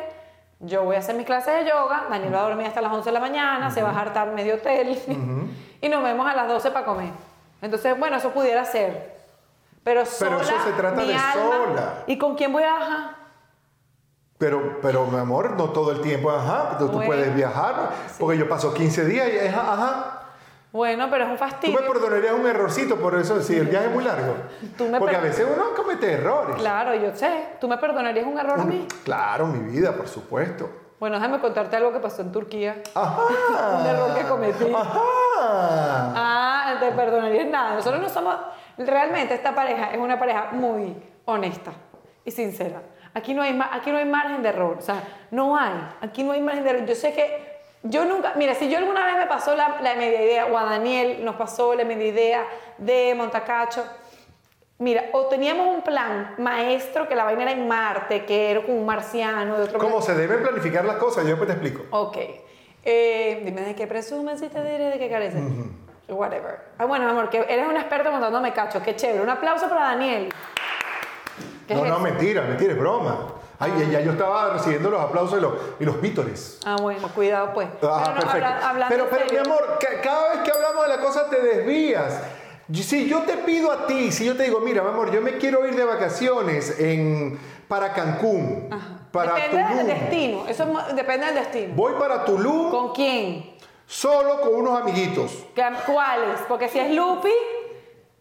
Yo 0.61 0.83
voy 0.83 0.95
a 0.95 0.99
hacer 0.99 1.15
mis 1.15 1.25
clases 1.25 1.53
de 1.65 1.69
yoga. 1.69 2.05
Daniel 2.09 2.33
va 2.33 2.39
a 2.39 2.43
dormir 2.43 2.65
hasta 2.65 2.81
las 2.81 2.91
11 2.93 3.09
de 3.09 3.13
la 3.13 3.19
mañana, 3.19 3.69
se 3.69 3.83
va 3.83 3.89
a 3.91 3.99
hartar 3.99 4.29
medio 4.29 4.55
hotel. 4.55 4.99
y 5.81 5.89
nos 5.89 6.01
vemos 6.01 6.25
a 6.25 6.33
las 6.33 6.47
12 6.47 6.71
para 6.71 6.85
comer. 6.85 7.09
Entonces, 7.61 7.97
bueno, 7.99 8.17
eso 8.17 8.29
pudiera 8.31 8.63
ser. 8.65 9.13
Pero 9.83 10.03
sola, 10.05 10.37
Pero 10.37 10.41
eso 10.41 10.63
se 10.65 10.71
trata 10.71 11.01
mi 11.01 11.07
de 11.09 11.13
alma. 11.15 11.33
sola. 11.33 11.93
¿Y 12.07 12.17
con 12.17 12.35
quién 12.35 12.51
voy 12.51 12.63
a 12.63 12.77
viajar? 12.77 13.24
Pero, 14.37 14.79
pero, 14.81 15.05
mi 15.05 15.17
amor, 15.17 15.51
no 15.51 15.69
todo 15.69 15.91
el 15.91 16.01
tiempo, 16.01 16.29
ajá. 16.29 16.77
Tú, 16.77 16.87
tú 16.87 16.93
Bueno. 16.97 17.05
puedes 17.07 17.33
viajar, 17.33 17.91
porque 18.19 18.37
yo 18.37 18.49
paso 18.49 18.73
15 18.73 19.05
días 19.05 19.29
y 19.33 19.47
ajá, 19.47 19.73
ajá. 19.73 20.21
Bueno, 20.73 21.07
pero 21.09 21.23
es 21.23 21.29
un 21.29 21.37
Tú 21.37 21.39
fastidio. 21.39 21.79
me 21.79 21.87
perdonarías 21.87 22.33
un 22.33 22.45
errorcito 22.45 22.97
por 22.97 23.15
eso, 23.15 23.41
si 23.41 23.55
el 23.55 23.67
viaje 23.67 23.85
es 23.87 23.93
muy 23.93 24.03
largo. 24.03 24.33
Tú 24.77 24.89
me 24.89 24.99
Porque 24.99 25.15
a 25.15 25.21
veces 25.21 25.47
uno 25.49 25.73
comete 25.73 26.11
errores. 26.11 26.57
Claro, 26.57 26.93
yo 26.95 27.15
sé. 27.15 27.45
¿Tú 27.61 27.69
me 27.69 27.77
perdonarías 27.77 28.25
un 28.25 28.37
error 28.37 28.59
a 28.59 28.65
mí? 28.65 28.85
Claro, 29.05 29.47
mi 29.47 29.71
vida, 29.71 29.93
por 29.93 30.09
supuesto. 30.09 30.69
Bueno, 30.99 31.15
déjame 31.15 31.39
contarte 31.39 31.77
algo 31.77 31.93
que 31.93 31.99
pasó 31.99 32.21
en 32.21 32.31
Turquía. 32.33 32.81
Ajá. 32.93 33.21
Un 33.79 33.85
error 33.85 34.15
que 34.15 34.23
cometí. 34.27 34.73
Ajá. 34.73 34.99
Ah, 36.13 36.75
te 36.79 36.91
perdonarías 36.91 37.47
nada. 37.47 37.75
Nosotros 37.75 38.01
no 38.01 38.09
somos... 38.09 38.35
Realmente 38.77 39.33
esta 39.33 39.55
pareja 39.55 39.91
es 39.93 39.97
una 39.97 40.19
pareja 40.19 40.49
muy 40.51 40.95
honesta 41.25 41.71
y 42.25 42.31
sincera. 42.31 42.81
Aquí 43.15 43.33
no 43.33 43.41
hay, 43.41 43.59
aquí 43.71 43.91
no 43.91 43.97
hay 43.97 44.05
margen 44.05 44.43
de 44.43 44.49
error. 44.49 44.77
O 44.77 44.81
sea, 44.81 45.01
no 45.31 45.57
hay. 45.57 45.73
Aquí 46.01 46.23
no 46.23 46.33
hay 46.33 46.41
margen 46.41 46.63
de 46.63 46.69
error. 46.69 46.85
Yo 46.85 46.95
sé 46.95 47.13
que... 47.13 47.55
Yo 47.81 48.05
nunca... 48.05 48.33
Mira, 48.35 48.53
si 48.53 48.69
yo 48.69 48.77
alguna 48.77 49.05
vez 49.05 49.15
me 49.17 49.25
pasó 49.25 49.55
la, 49.55 49.77
la 49.81 49.95
media 49.95 50.23
idea, 50.23 50.45
o 50.45 50.57
a 50.57 50.65
Daniel 50.65 51.23
nos 51.25 51.35
pasó 51.35 51.73
la 51.73 51.85
media 51.85 52.07
idea 52.07 52.45
de 52.77 53.13
Montacacho, 53.15 53.83
Mira, 54.77 55.05
o 55.13 55.27
teníamos 55.27 55.73
un 55.73 55.81
plan 55.83 56.35
maestro 56.37 57.07
que 57.07 57.15
la 57.15 57.23
vaina 57.23 57.43
era 57.43 57.51
en 57.53 57.65
Marte, 57.65 58.25
que 58.25 58.51
era 58.51 58.61
con 58.61 58.75
un 58.75 58.85
marciano 58.85 59.57
de 59.57 59.63
otro 59.63 59.79
¿Cómo 59.79 60.01
se 60.01 60.13
deben 60.15 60.41
planificar 60.41 60.83
las 60.83 60.97
cosas? 60.97 61.23
Yo 61.23 61.29
después 61.29 61.47
te 61.47 61.53
explico. 61.53 61.85
Ok. 61.91 62.17
Eh, 62.83 63.41
dime 63.45 63.61
de 63.61 63.73
qué 63.73 63.87
presumes 63.87 64.41
y 64.41 64.49
te 64.49 64.61
diré 64.61 64.89
de 64.89 64.99
qué 64.99 65.09
careces. 65.09 65.41
Whatever. 66.09 66.59
Ah, 66.77 66.85
bueno, 66.85 67.09
amor, 67.09 67.29
que 67.29 67.37
eres 67.37 67.67
un 67.67 67.77
experto 67.77 68.11
montándome 68.11 68.51
cacho. 68.51 68.81
Qué 68.83 68.95
chévere. 68.97 69.21
Un 69.21 69.29
aplauso 69.29 69.69
para 69.69 69.85
Daniel. 69.85 70.29
¿Qué 71.67 71.73
No, 71.75 71.81
es 71.83 71.89
no, 71.89 71.95
eso? 71.95 72.03
mentira, 72.03 72.41
mentira, 72.43 72.73
es 72.73 72.79
broma. 72.79 73.27
Ay, 73.57 73.73
ya, 73.79 73.87
ya 73.99 74.01
yo 74.01 74.11
estaba 74.11 74.49
recibiendo 74.51 74.89
los 74.89 74.99
aplausos 75.01 75.37
y 75.39 75.41
los, 75.41 75.53
y 75.79 75.85
los 75.85 76.01
vítores. 76.01 76.59
Ah, 76.65 76.75
bueno, 76.81 77.07
cuidado 77.15 77.53
pues. 77.53 77.67
Ah, 77.81 78.01
Pero 78.03 78.15
no, 78.15 78.21
perfecto. 78.21 78.65
habla- 78.67 78.85
pero, 78.89 79.07
pero 79.09 79.25
mi 79.31 79.37
amor, 79.37 79.77
ca- 79.79 80.01
cada 80.01 80.29
vez 80.33 80.39
que 80.43 80.51
hablamos 80.51 80.83
de 80.83 80.89
la 80.89 80.99
cosa 81.01 81.29
te 81.29 81.39
desvías. 81.41 82.21
Si 82.73 83.07
yo 83.07 83.21
te 83.21 83.37
pido 83.37 83.71
a 83.71 83.85
ti, 83.87 84.11
si 84.11 84.25
yo 84.25 84.35
te 84.35 84.43
digo, 84.43 84.59
mira, 84.59 84.81
mi 84.83 84.89
amor, 84.89 85.11
yo 85.11 85.21
me 85.21 85.37
quiero 85.37 85.65
ir 85.67 85.75
de 85.75 85.85
vacaciones 85.85 86.79
en, 86.79 87.39
para 87.67 87.93
Cancún, 87.93 88.69
para 89.11 89.35
Depende 89.35 89.75
del 89.75 89.87
destino. 89.87 90.45
Eso 90.47 90.65
depende 90.93 91.27
del 91.27 91.35
destino. 91.35 91.73
Voy 91.75 91.93
para 91.97 92.25
Tulum 92.25 92.69
¿Con 92.71 92.93
quién? 92.93 93.55
solo 93.87 94.41
con 94.41 94.55
unos 94.55 94.81
amiguitos. 94.81 95.31
¿Qué- 95.55 95.63
¿Cuáles? 95.85 96.39
Porque 96.47 96.67
si 96.67 96.79
es 96.79 96.91
Lupi, 96.91 97.29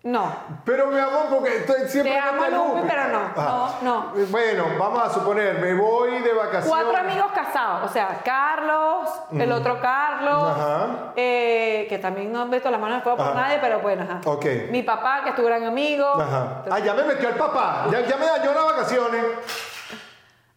no. 0.04 0.32
Pero 0.64 0.86
mi 0.88 0.98
amor, 0.98 1.26
porque 1.30 1.56
estoy 1.56 1.88
siempre 1.88 2.12
Te 2.12 2.18
amo, 2.18 2.44
Lupe, 2.44 2.80
Lupe. 2.80 2.82
pero 2.88 3.08
no, 3.08 3.20
Ah. 3.36 3.70
no, 3.82 4.12
Bueno, 4.30 4.64
vamos 4.78 5.02
a 5.02 5.10
suponer, 5.10 5.58
me 5.58 5.74
voy 5.74 6.18
de 6.20 6.32
vacaciones. 6.32 6.68
Cuatro 6.68 6.96
amigos 6.96 7.32
casados, 7.34 7.90
o 7.90 7.92
sea, 7.92 8.20
Carlos, 8.24 9.08
el 9.32 9.50
otro 9.50 9.80
Carlos, 9.80 10.48
Ajá. 10.50 10.86
eh, 11.16 11.86
que 11.88 11.98
también 11.98 12.30
no 12.32 12.42
han 12.42 12.50
visto 12.50 12.70
las 12.70 12.78
manos 12.80 12.98
el 12.98 13.02
fuego 13.02 13.18
por 13.18 13.28
Ajá. 13.28 13.34
nadie, 13.40 13.58
pero 13.60 13.80
bueno, 13.80 14.04
ajá. 14.04 14.20
Ok. 14.30 14.44
Mi 14.70 14.82
papá, 14.82 15.22
que 15.24 15.30
es 15.30 15.36
tu 15.36 15.44
gran 15.44 15.64
amigo. 15.64 16.06
Ajá. 16.20 16.62
Ah, 16.70 16.78
ya 16.78 16.94
me 16.94 17.02
metió 17.04 17.28
el 17.30 17.34
papá. 17.36 17.86
Ya, 17.90 18.00
ya 18.02 18.16
me 18.16 18.26
dañó 18.26 18.52
las 18.54 18.64
vacaciones. 18.64 19.24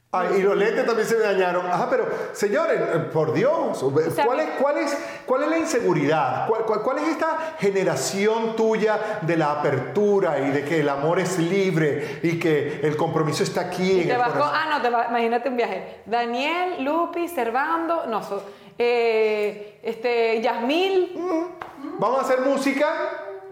Ay, 0.10 0.38
y 0.38 0.42
los 0.42 0.56
lentes 0.56 0.86
también 0.86 1.06
se 1.08 1.16
me 1.18 1.24
dañaron. 1.24 1.66
Ajá, 1.68 1.90
pero 1.90 2.08
señores, 2.32 2.80
eh, 2.80 3.00
por 3.12 3.34
Dios, 3.34 3.84
sea, 4.16 4.26
¿cuál 4.26 4.40
es, 4.40 4.50
cuál 4.60 4.78
es, 4.78 4.98
cuál 5.26 5.44
es 5.44 5.50
la 5.50 5.58
inseguridad? 5.58 6.48
¿Cuál, 6.48 6.64
cuál, 6.64 6.82
cuál 6.82 6.98
es 7.00 7.10
esta 7.10 7.56
generación 7.60 8.56
tuya 8.56 9.20
de 9.22 9.36
la 9.36 9.52
apertura 9.52 10.40
y 10.40 10.52
de 10.52 10.64
que 10.64 10.80
el 10.80 10.88
amor 10.88 11.20
es 11.20 11.38
libre 11.40 12.20
y 12.24 12.40
que 12.40 12.80
el 12.84 12.96
compromiso 12.96 13.44
está 13.44 13.62
aquí 13.62 13.84
Y 13.92 14.02
en 14.04 14.08
te 14.08 14.14
el 14.14 14.20
vas 14.20 14.30
con, 14.32 14.44
ah, 14.44 14.68
no, 14.70 14.82
te 14.82 14.90
va- 14.90 15.08
imagínate 15.10 15.50
un 15.50 15.58
viaje. 15.58 15.98
Daniel, 16.06 16.86
Lupi, 16.86 17.28
Servando, 17.28 18.06
no, 18.08 18.24
so- 18.24 18.44
eh, 18.80 19.80
este, 19.84 20.42
Yasmil, 20.42 21.20
Vamos 22.00 22.20
a 22.20 22.22
hacer 22.22 22.42
música. 22.42 22.88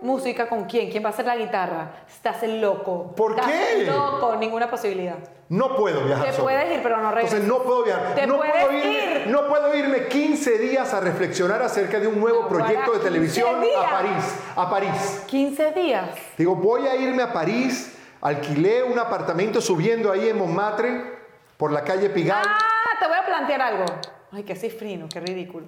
Música 0.02 0.48
con 0.48 0.66
quién, 0.66 0.90
quién 0.92 1.04
va 1.04 1.10
a 1.10 1.12
hacer 1.12 1.26
la 1.26 1.36
guitarra. 1.36 1.92
Estás 2.08 2.44
el 2.44 2.62
loco. 2.62 3.14
¿Por 3.16 3.32
Estás 3.32 3.48
qué? 3.52 3.84
loco, 3.86 4.36
ninguna 4.38 4.70
posibilidad. 4.70 5.16
No 5.50 5.76
puedo 5.76 6.02
viajar 6.04 6.26
Te 6.26 6.32
solo. 6.34 6.44
puedes 6.46 6.72
ir, 6.74 6.80
pero 6.84 6.98
no 6.98 7.12
regresas. 7.12 7.40
Entonces 7.40 7.48
no 7.48 7.64
puedo 7.64 7.84
viajar. 7.84 8.16
Te 8.16 8.26
no, 8.28 8.38
puedes 8.38 8.54
puedo 8.66 8.72
irme, 8.78 9.22
ir. 9.22 9.28
no 9.28 9.48
puedo 9.48 9.76
irme 9.76 10.08
15 10.08 10.58
días 10.58 10.94
a 10.94 11.00
reflexionar 11.00 11.62
acerca 11.62 12.00
de 12.00 12.08
un 12.08 12.20
nuevo 12.20 12.42
No, 12.44 12.48
proyecto 12.48 12.94
de 12.94 13.00
televisión 13.00 13.62
15 13.62 13.76
a 13.76 13.80
días. 13.80 13.92
París. 13.92 14.36
A 14.56 14.70
París. 14.70 15.24
15 15.28 15.72
días. 15.74 16.10
Digo, 16.38 16.56
voy 16.56 16.88
a 16.88 16.96
irme 16.96 17.22
a 17.24 17.32
París. 17.32 17.92
Alquilé 18.22 18.82
un 18.84 18.98
apartamento 18.98 19.62
subiendo 19.62 20.12
ahí 20.12 20.30
en 20.30 20.38
Montmartre 20.40 21.14
por 21.58 21.72
la 21.72 21.84
calle 21.84 22.10
Pigalle. 22.10 22.42
Ah, 22.44 22.98
te 23.00 23.08
voy 23.08 23.18
a 23.18 23.26
plantear 23.26 23.62
algo. 23.62 23.86
Ay, 24.32 24.44
qué 24.44 24.56
cifrino, 24.56 25.08
qué 25.08 25.20
ridículo. 25.20 25.68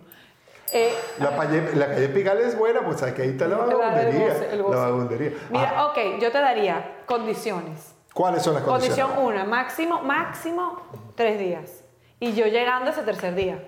Eh, 0.74 0.93
La, 1.19 1.36
calle 1.36 2.09
Pigal 2.09 2.39
es 2.39 2.57
buena, 2.57 2.81
pues 2.81 3.01
aquí 3.03 3.21
ahí 3.21 3.29
está 3.29 3.47
la 3.47 3.57
vagabundería. 3.57 4.33
La 4.55 4.63
vagabundería. 4.63 5.31
Mira, 5.50 5.74
Ah, 5.75 5.86
ok, 5.88 6.19
yo 6.19 6.31
te 6.31 6.39
daría 6.39 6.97
condiciones. 7.05 7.95
¿Cuáles 8.13 8.41
son 8.43 8.55
las 8.55 8.63
condiciones? 8.63 9.00
Condición 9.05 9.25
una, 9.25 9.43
máximo, 9.45 10.01
máximo 10.01 10.81
tres 11.15 11.39
días. 11.39 11.83
Y 12.19 12.33
yo 12.33 12.47
llegando 12.47 12.89
ese 12.91 13.03
tercer 13.03 13.36
día. 13.36 13.59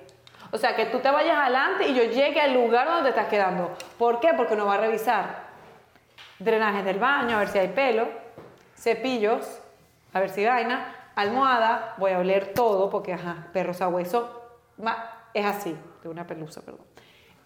O 0.51 0.57
sea, 0.57 0.75
que 0.75 0.87
tú 0.87 0.99
te 0.99 1.11
vayas 1.11 1.37
adelante 1.37 1.87
y 1.87 1.93
yo 1.93 2.03
llegue 2.03 2.41
al 2.41 2.53
lugar 2.53 2.87
donde 2.87 3.03
te 3.03 3.09
estás 3.09 3.27
quedando. 3.27 3.71
¿Por 3.97 4.19
qué? 4.19 4.31
Porque 4.35 4.55
uno 4.55 4.65
va 4.65 4.73
a 4.73 4.77
revisar 4.79 5.43
drenajes 6.39 6.83
del 6.83 6.99
baño, 6.99 7.35
a 7.35 7.39
ver 7.39 7.49
si 7.49 7.59
hay 7.59 7.67
pelo, 7.69 8.07
cepillos, 8.75 9.59
a 10.13 10.19
ver 10.19 10.29
si 10.31 10.45
vaina, 10.45 10.95
almohada, 11.15 11.93
voy 11.97 12.11
a 12.13 12.19
oler 12.19 12.53
todo 12.53 12.89
porque, 12.89 13.13
ajá, 13.13 13.47
perro 13.53 13.73
sabueso, 13.73 14.41
ma- 14.77 15.27
es 15.33 15.45
así, 15.45 15.77
de 16.01 16.09
una 16.09 16.25
pelusa, 16.25 16.61
perdón. 16.61 16.81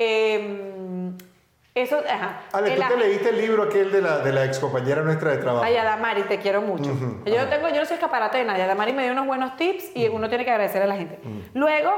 Em, 0.04 1.18
eso, 1.76 1.98
ajá. 1.98 2.42
Ale, 2.52 2.76
tú 2.76 2.82
te 2.88 2.98
leíste 2.98 3.30
el 3.30 3.38
libro 3.38 3.64
aquel 3.64 3.92
de 3.92 4.02
la, 4.02 4.20
de 4.20 4.32
la 4.32 4.46
ex 4.46 4.60
compañera 4.60 5.02
nuestra 5.02 5.32
de 5.32 5.38
trabajo. 5.38 5.66
Ay, 5.66 5.76
Adamari, 5.76 6.22
te 6.24 6.38
quiero 6.38 6.62
mucho. 6.62 6.92
Yo 7.26 7.42
no 7.42 7.50
tengo, 7.50 7.70
yo 7.70 7.80
no 7.80 7.86
soy 7.86 7.96
escaparate 7.96 8.38
de 8.38 8.44
nadie. 8.44 8.62
Adamari 8.62 8.94
me 8.94 9.04
dio 9.04 9.12
unos 9.12 9.26
buenos 9.26 9.56
tips 9.56 9.96
y 9.96 10.08
uno 10.08 10.30
tiene 10.30 10.46
que 10.46 10.52
agradecer 10.52 10.84
a 10.84 10.86
la 10.86 10.96
gente. 10.96 11.20
Luego, 11.56 11.92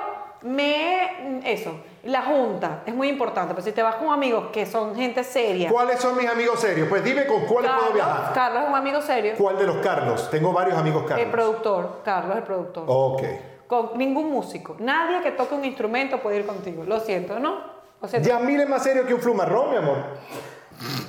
me, 0.44 1.42
eso, 1.44 1.78
la 2.04 2.22
junta, 2.22 2.84
es 2.86 2.96
muy 2.96 3.10
importante. 3.10 3.54
Pues 3.54 3.66
si 3.66 3.74
te 3.74 3.84
vas 3.84 3.96
con 3.96 4.14
amigos 4.14 4.46
que 4.54 4.66
son 4.66 4.96
gente 4.96 5.26
seria. 5.26 5.70
¿Cuáles 5.70 6.00
son 6.00 6.16
mis 6.16 6.30
amigos 6.30 6.62
serios? 6.62 6.88
Pues 6.88 7.04
dime 7.04 7.26
con 7.26 7.42
cuáles 7.42 7.72
puedo 7.72 7.92
viajar. 7.92 8.32
Carlos 8.34 8.64
es 8.64 8.70
un 8.70 8.76
amigo 8.76 9.02
serio. 9.02 9.34
¿Cuál 9.38 9.58
de 9.58 9.66
los 9.66 9.78
Carlos? 9.78 10.30
Tengo 10.32 10.54
varios 10.54 10.78
amigos 10.78 11.04
Carlos. 11.06 11.26
El 11.26 11.32
productor, 11.32 12.02
Carlos 12.06 12.38
el 12.38 12.44
productor. 12.44 12.86
Ok. 12.88 13.24
Con 13.68 13.98
ningún 13.98 14.32
músico. 14.32 14.78
Nadie 14.80 15.22
que 15.22 15.32
toque 15.32 15.54
un 15.54 15.66
instrumento 15.66 16.20
puede 16.20 16.38
ir 16.38 16.46
contigo. 16.46 16.86
Lo 16.86 17.02
siento, 17.02 17.40
¿no? 17.40 17.75
Yamil 18.12 18.62
es 18.62 18.70
más 18.70 18.84
serio 18.84 19.06
que 19.06 19.14
un 19.14 19.22
flumarrón, 19.22 19.72
mi 19.72 19.78
amor. 19.78 19.98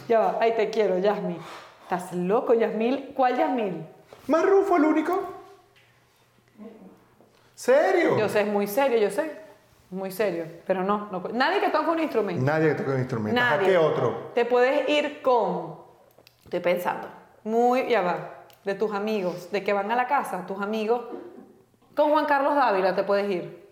Ya 0.08 0.18
va, 0.20 0.38
ahí 0.40 0.54
te 0.54 0.70
quiero, 0.70 0.98
Yasmil. 0.98 1.38
¿Estás 1.82 2.12
loco, 2.12 2.54
Yasmil? 2.54 3.12
¿Cuál 3.14 3.36
Yasmil? 3.36 3.86
¿Más 4.28 4.44
Rufo 4.44 4.76
el 4.76 4.84
único? 4.84 5.34
¿Serio? 7.54 8.18
Yo 8.18 8.28
sé, 8.28 8.42
es 8.42 8.46
muy 8.46 8.66
serio, 8.66 8.98
yo 8.98 9.10
sé. 9.10 9.30
Muy 9.90 10.10
serio. 10.10 10.46
Pero 10.66 10.82
no, 10.82 11.08
no 11.10 11.22
nadie 11.32 11.60
que 11.60 11.70
toque 11.70 11.90
un 11.90 12.00
instrumento. 12.00 12.44
Nadie 12.44 12.68
que 12.68 12.74
toque 12.74 12.90
un 12.90 12.98
instrumento. 12.98 13.40
Nadie. 13.40 13.68
¿Qué 13.68 13.78
otro? 13.78 14.30
Te 14.34 14.44
puedes 14.44 14.88
ir 14.88 15.22
con, 15.22 15.78
estoy 16.44 16.60
pensando, 16.60 17.08
muy, 17.44 17.88
ya 17.88 18.02
va, 18.02 18.44
de 18.64 18.74
tus 18.74 18.92
amigos, 18.92 19.50
de 19.52 19.62
que 19.62 19.72
van 19.72 19.90
a 19.90 19.96
la 19.96 20.06
casa, 20.06 20.44
tus 20.46 20.60
amigos. 20.60 21.02
Con 21.94 22.10
Juan 22.10 22.26
Carlos 22.26 22.54
Dávila 22.56 22.94
te 22.94 23.04
puedes 23.04 23.30
ir. 23.30 23.65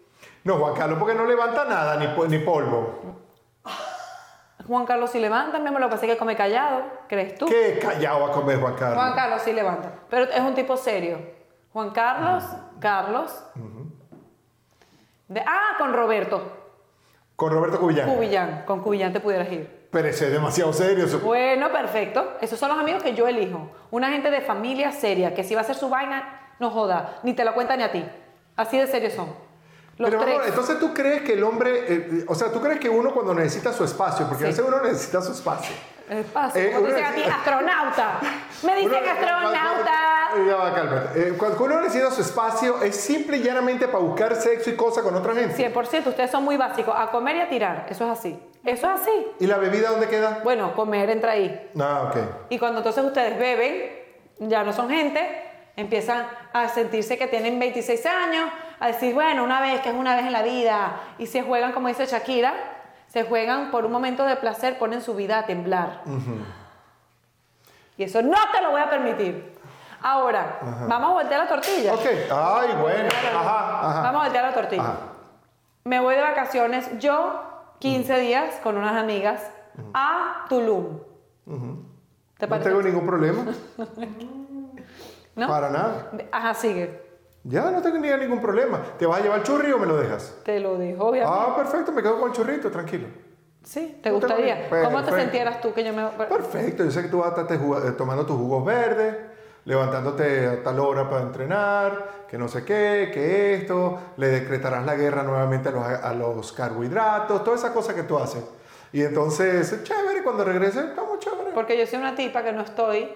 No, 0.45 0.59
Juan 0.59 0.75
Carlos, 0.75 0.99
porque 0.99 1.15
no 1.15 1.25
levanta 1.25 1.65
nada, 1.65 1.97
ni, 1.97 2.07
ni 2.29 2.39
polvo. 2.45 3.01
Juan 4.67 4.87
Carlos 4.87 5.11
sí 5.11 5.19
levanta, 5.19 5.59
mi 5.59 5.69
amor, 5.69 5.81
lo 5.81 5.89
que 5.89 5.95
pasa 5.95 6.07
es 6.07 6.13
que 6.13 6.19
come 6.19 6.37
callado, 6.37 6.85
¿crees 7.09 7.37
tú? 7.37 7.47
¿Qué 7.47 7.79
callado 7.81 8.21
va 8.21 8.29
a 8.29 8.33
comer 8.33 8.61
Juan 8.61 8.75
Carlos? 8.75 8.97
Juan 8.97 9.15
Carlos 9.15 9.43
sí 9.43 9.53
levanta, 9.53 9.93
pero 10.09 10.25
es 10.31 10.41
un 10.41 10.55
tipo 10.55 10.77
serio. 10.77 11.19
Juan 11.73 11.91
Carlos, 11.91 12.45
Carlos. 12.81 13.45
De, 15.29 15.41
ah, 15.41 15.75
con 15.79 15.93
Roberto 15.95 16.43
Con 17.37 17.51
Roberto 17.53 17.81
Cubillán. 17.81 18.15
Cubillán. 18.15 18.63
Con 18.67 18.81
Cubillán 18.81 19.13
te 19.13 19.21
pudieras 19.21 19.51
ir. 19.51 19.89
Pero 19.91 20.09
ese 20.09 20.27
es 20.27 20.33
demasiado 20.33 20.73
serio. 20.73 21.07
eso- 21.07 21.19
Bueno, 21.21 21.71
perfecto. 21.73 22.35
Esos 22.41 22.59
son 22.59 22.69
los 22.69 22.79
amigos 22.79 23.03
que 23.03 23.15
yo 23.15 23.27
elijo. 23.27 23.71
Una 23.91 24.11
gente 24.11 24.31
de 24.31 24.41
familia 24.41 24.93
seria, 24.93 25.35
que 25.35 25.43
si 25.43 25.55
va 25.55 25.63
a 25.63 25.65
hacer 25.65 25.77
su 25.77 25.89
vaina, 25.89 26.53
no 26.61 26.71
joda, 26.71 27.19
ni 27.23 27.33
te 27.33 27.45
lo 27.45 27.55
cuenta 27.55 27.77
ni 27.77 27.83
a 27.83 27.91
ti. 27.93 28.05
Así 28.57 28.79
de 28.79 28.87
serios 28.87 29.15
son. 29.15 29.29
Los 29.97 30.11
Pero 30.11 30.23
tres. 30.23 30.35
amor, 30.35 30.49
entonces 30.49 30.79
tú 30.81 30.93
crees 30.93 31.23
que 31.23 31.35
el 31.35 31.45
hombre, 31.45 31.85
eh, 31.87 32.25
o 32.27 32.35
sea, 32.35 32.51
tú 32.51 32.61
crees 32.61 32.81
que 32.81 32.89
uno 32.89 33.13
cuando 33.13 33.33
necesita 33.35 33.73
su 33.73 33.85
espacio, 33.85 34.27
porque 34.29 34.45
a 34.45 34.47
Sí. 34.49 34.53
veces 34.53 34.65
uno 34.67 34.83
necesita 34.83 35.23
su 35.23 35.33
espacio. 35.33 35.75
Espacio. 36.09 36.61
Eh, 36.61 36.73
Como 36.75 36.87
dicen 36.89 37.05
a 37.05 37.13
ti, 37.15 37.23
astronauta. 37.23 38.21
Me 38.63 38.77
dicen 38.77 38.99
Uno- 39.03 39.11
astronauta. 39.13 39.93
Ya 40.47 40.57
va, 40.57 40.75
cálmate. 40.75 41.29
Eh, 41.29 41.35
cuando 41.39 41.65
uno 41.65 41.81
necesita 41.81 42.11
su 42.11 42.21
espacio 42.21 42.83
es 42.83 42.97
simple 42.97 43.37
y 43.39 43.43
llanamente 43.43 43.87
para 43.87 44.01
buscar 44.01 44.35
sexo 44.37 44.69
y 44.71 44.75
cosas 44.77 45.03
con 45.05 45.15
otra 45.15 45.33
gente. 45.35 45.55
100%, 45.55 46.11
ustedes 46.11 46.31
son 46.31 46.45
muy 46.45 46.57
básicos. 46.57 46.95
A 46.97 47.11
comer 47.11 47.37
y 47.37 47.41
a 47.41 47.49
tirar. 47.49 47.87
Eso 47.89 48.05
es 48.05 48.19
así. 48.19 48.39
Eso 48.65 48.93
es 48.93 49.01
así. 49.01 49.27
¿Y 49.41 49.47
la 49.47 49.57
bebida 49.59 49.91
dónde 49.91 50.09
queda? 50.09 50.41
Bueno, 50.43 50.75
comer 50.75 51.09
entra 51.11 51.33
ahí. 51.33 51.71
Ah, 51.81 52.11
ok. 52.11 52.17
Y 52.51 52.59
cuando 52.59 52.79
entonces 52.79 53.05
ustedes 53.05 53.39
beben, 53.39 53.91
ya 54.41 54.63
no 54.65 54.73
son 54.73 54.91
gente, 54.91 55.54
empiezan 55.77 56.27
a 56.53 56.69
sentirse 56.69 57.19
que 57.19 57.27
tienen 57.27 57.59
26 57.59 58.07
años, 58.07 58.49
a 58.81 58.87
decir, 58.89 59.15
bueno, 59.15 59.45
una 59.45 59.61
vez, 59.61 59.81
que 59.81 59.89
es 59.91 59.95
una 59.95 60.15
vez 60.17 60.25
en 60.27 60.33
la 60.33 60.43
vida, 60.43 61.01
y 61.19 61.27
se 61.27 61.43
juegan, 61.43 61.73
como 61.73 61.89
dice 61.89 62.07
Shakira, 62.07 62.55
se 63.09 63.25
juegan 63.25 63.71
por 63.71 63.85
un 63.85 63.93
momento 63.93 64.25
de 64.25 64.37
placer, 64.37 64.79
ponen 64.79 65.01
su 65.01 65.15
vida 65.15 65.39
a 65.39 65.47
temblar. 65.47 66.03
Y 67.97 68.03
eso 68.05 68.23
no 68.23 68.37
te 68.53 68.61
lo 68.61 68.71
voy 68.73 68.81
a 68.81 68.91
permitir. 68.91 69.55
Ahora, 70.03 70.59
vamos 70.89 71.11
a 71.11 71.15
voltear 71.15 71.41
la 71.45 71.49
tortilla. 71.49 71.95
Ok. 71.95 72.05
Ay, 72.31 72.69
bueno. 72.81 73.09
Ajá, 73.35 73.89
ajá. 73.91 74.03
Vamos 74.03 74.21
a 74.21 74.25
voltear 74.25 74.45
la 74.45 74.53
tortilla. 74.53 74.97
Me 75.85 76.01
voy 76.01 76.15
de 76.17 76.23
vacaciones 76.23 76.99
yo 76.99 77.41
15 77.79 78.19
días 78.19 78.57
con 78.63 78.77
unas 78.77 78.97
amigas 78.97 79.51
a 79.95 80.45
Tulum. 80.49 80.99
¿Te 82.39 82.47
No 82.47 82.49
parece? 82.51 82.69
tengo 82.69 82.83
ningún 82.83 83.07
problema. 83.07 83.45
¿No? 85.37 85.49
Para 85.49 85.71
nada. 85.71 86.11
Ajá, 86.33 86.55
sigue. 86.55 87.03
Ya 87.43 87.71
no 87.71 87.83
tengo 87.83 87.99
ni- 87.99 88.09
ningún 88.11 88.41
problema. 88.41 88.81
¿Te 88.99 89.05
vas 89.07 89.21
a 89.21 89.23
llevar 89.23 89.39
el 89.41 89.45
churri 89.45 89.71
o 89.73 89.79
me 89.79 89.87
lo 89.87 89.97
dejas? 89.97 90.35
Te 90.45 90.61
lo 90.61 90.79
dijo, 90.79 91.05
obviamente. 91.05 91.37
Ah, 91.39 91.55
perfecto, 91.57 91.93
me 91.93 92.03
quedo 92.03 92.19
con 92.21 92.31
el 92.31 92.37
churrito, 92.37 92.71
tranquilo. 92.71 93.09
sí, 93.63 93.99
¿te 94.03 94.11
gustaría? 94.11 94.69
¿Cómo 94.85 95.03
te 95.05 95.21
sintieras 95.21 95.61
tú 95.61 95.73
que 95.75 95.85
yo 95.85 95.93
me... 95.93 96.07
Perfecto, 96.27 96.85
yo 96.85 96.91
sé 96.91 97.03
que 97.03 97.09
tú 97.09 97.19
vas 97.19 97.37
a 97.37 97.41
estar 97.43 97.57
eh, 97.57 97.93
tomando 97.99 98.25
tus 98.25 98.37
jugos 98.37 98.65
verdes, 98.65 99.17
levantándote 99.65 100.47
a 100.47 100.63
tal 100.63 100.79
hora 100.81 101.09
para 101.11 101.23
entrenar, 101.23 102.25
que 102.29 102.39
no 102.39 102.47
sé 102.49 102.65
qué, 102.65 103.11
que 103.13 103.55
esto, 103.55 103.99
le 104.17 104.29
decretarás 104.29 104.85
la 104.87 104.95
guerra 104.95 105.23
nuevamente 105.23 105.69
a 105.69 105.73
los, 105.73 105.85
a 105.87 106.15
los 106.15 106.53
carbohidratos, 106.53 107.43
todas 107.45 107.61
esas 107.61 107.73
cosas 107.73 107.95
que 107.95 108.03
tú 108.05 108.19
haces. 108.19 108.45
Y 108.93 109.03
entonces, 109.03 109.83
chévere, 109.83 110.23
cuando 110.23 110.45
regreses, 110.45 110.85
estamos 110.85 111.19
chévere. 111.19 111.51
Porque 111.55 111.77
yo 111.79 111.87
soy 111.87 111.99
una 111.99 112.15
tipa 112.15 112.43
que 112.43 112.53
no 112.53 112.63
estoy, 112.63 113.11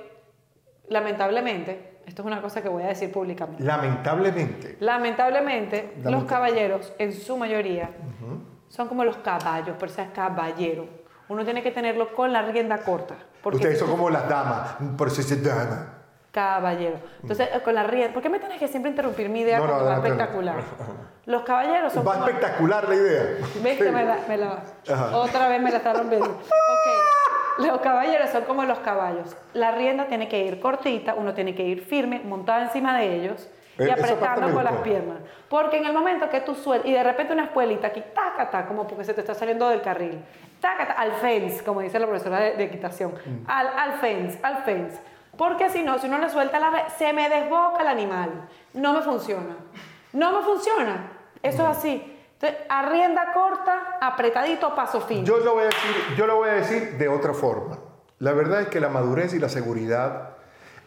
lamentablemente, 0.89 1.98
esto 2.09 2.23
es 2.23 2.27
una 2.27 2.41
cosa 2.41 2.63
que 2.63 2.69
voy 2.69 2.83
a 2.83 2.87
decir 2.89 3.13
públicamente. 3.13 3.63
Lamentablemente. 3.63 4.77
Lamentablemente, 4.81 5.93
los 6.05 6.25
caballeros, 6.25 6.93
en 6.99 7.13
su 7.13 7.37
mayoría, 7.37 7.91
son 8.69 8.89
como 8.89 9.05
los 9.05 9.19
caballos, 9.19 9.77
por 9.77 9.91
ser 9.91 10.11
caballero. 10.13 10.87
Uno 11.29 11.45
tiene 11.45 11.63
que 11.63 11.71
tenerlo 11.71 12.15
con 12.15 12.33
la 12.33 12.43
rienda 12.43 12.79
corta. 12.79 13.15
Porque 13.43 13.59
Ustedes 13.59 13.79
son 13.79 13.91
como 13.91 14.09
las 14.09 14.27
damas, 14.29 14.77
por 14.97 15.09
eso 15.09 15.21
es 15.21 15.45
dama. 15.45 15.95
Caballero. 16.33 16.97
Entonces, 17.23 17.49
con 17.65 17.75
la 17.75 17.83
rienda. 17.85 18.13
¿Por 18.15 18.23
qué 18.23 18.29
me 18.31 18.39
tienes 18.39 18.59
que 18.59 18.69
siempre 18.69 18.91
interrumpir 18.91 19.29
mi 19.29 19.41
idea 19.41 19.59
No, 19.59 19.65
no, 19.65 19.71
cuando 19.71 19.85
va 19.87 19.97
adelante, 19.97 20.23
espectacular? 20.23 20.57
Los 21.27 21.43
caballeros 21.43 21.93
son 21.93 22.07
Va 22.07 22.15
como. 22.15 22.27
espectacular 22.27 22.89
la 22.89 22.95
idea. 22.95 23.23
¿Ves 23.63 23.79
que 23.79 23.91
me 23.91 24.05
la, 24.05 24.19
me 24.29 24.37
la-. 24.39 24.63
Otra 25.15 25.49
vez 25.49 25.61
me 25.61 25.71
la 25.71 25.77
está 25.79 25.93
rompiendo. 25.93 26.27
Ok. 26.27 26.89
Los 27.59 27.81
caballeros 27.81 28.31
son 28.31 28.45
como 28.45 28.65
los 28.65 28.79
caballos. 28.81 29.37
La 29.53 29.73
rienda 29.73 30.07
tiene 30.07 30.29
que 30.29 30.45
ir 30.45 30.61
cortita, 30.61 31.15
uno 31.15 31.35
tiene 31.35 31.55
que 31.55 31.63
ir 31.65 31.83
firme, 31.85 32.21
montada 32.25 32.63
encima 32.63 32.97
de 32.97 33.15
ellos 33.17 33.49
y 33.79 33.83
Eh, 33.85 33.93
apretando 33.93 34.53
con 34.53 34.65
las 34.65 34.77
piernas. 34.83 35.19
Porque 35.49 35.77
en 35.79 35.87
el 35.87 35.93
momento 35.93 36.29
que 36.29 36.41
tú 36.41 36.55
sueltas 36.55 36.89
y 36.89 36.93
de 36.93 37.03
repente 37.03 37.33
una 37.33 37.45
espuelita 37.45 37.89
aquí, 37.89 38.03
tácata, 38.15 38.67
como 38.67 38.87
porque 38.87 39.05
se 39.05 39.15
te 39.15 39.21
está 39.21 39.35
saliendo 39.35 39.69
del 39.69 39.81
carril, 39.83 40.21
tácata, 40.61 40.95
al 40.95 41.13
fence, 41.13 41.63
como 41.65 41.81
dice 41.81 41.99
la 41.99 42.07
profesora 42.07 42.41
de, 42.41 42.53
de 42.57 42.65
equitación, 42.65 43.13
Mm. 43.13 43.45
al, 43.47 43.69
al 43.69 43.93
fence, 44.01 44.39
al 44.43 44.57
fence. 44.65 44.99
Porque 45.37 45.71
si 45.71 45.83
no, 45.85 45.99
si 45.99 46.09
uno 46.09 46.19
le 46.19 46.29
suelta 46.29 46.59
la 46.59 46.89
se 46.91 47.13
me 47.13 47.29
desboca 47.29 47.83
el 47.83 47.89
animal. 47.89 48.31
No 48.75 48.93
me 48.93 49.03
funciona. 49.03 49.57
No 50.13 50.33
me 50.33 50.43
funciona. 50.43 51.11
Eso 51.43 51.63
es 51.63 51.69
así. 51.79 52.18
Entonces, 52.41 52.67
a 52.69 52.89
rienda 52.89 53.33
corta, 53.33 53.99
apretadito, 54.01 54.73
paso 54.73 55.01
fino. 55.01 55.25
Yo 55.25 55.39
lo, 55.39 55.55
voy 55.55 55.65
a 55.65 55.67
decir, 55.67 56.17
yo 56.17 56.27
lo 56.27 56.37
voy 56.37 56.51
a 56.51 56.53
decir 56.53 56.97
de 56.97 57.09
otra 57.09 57.35
forma. 57.35 57.79
La 58.21 58.33
verdad 58.33 58.61
es 58.61 58.69
que 58.69 58.79
la 58.79 58.89
madurez 58.89 59.35
y 59.35 59.41
la 59.41 59.49
seguridad 59.49 60.37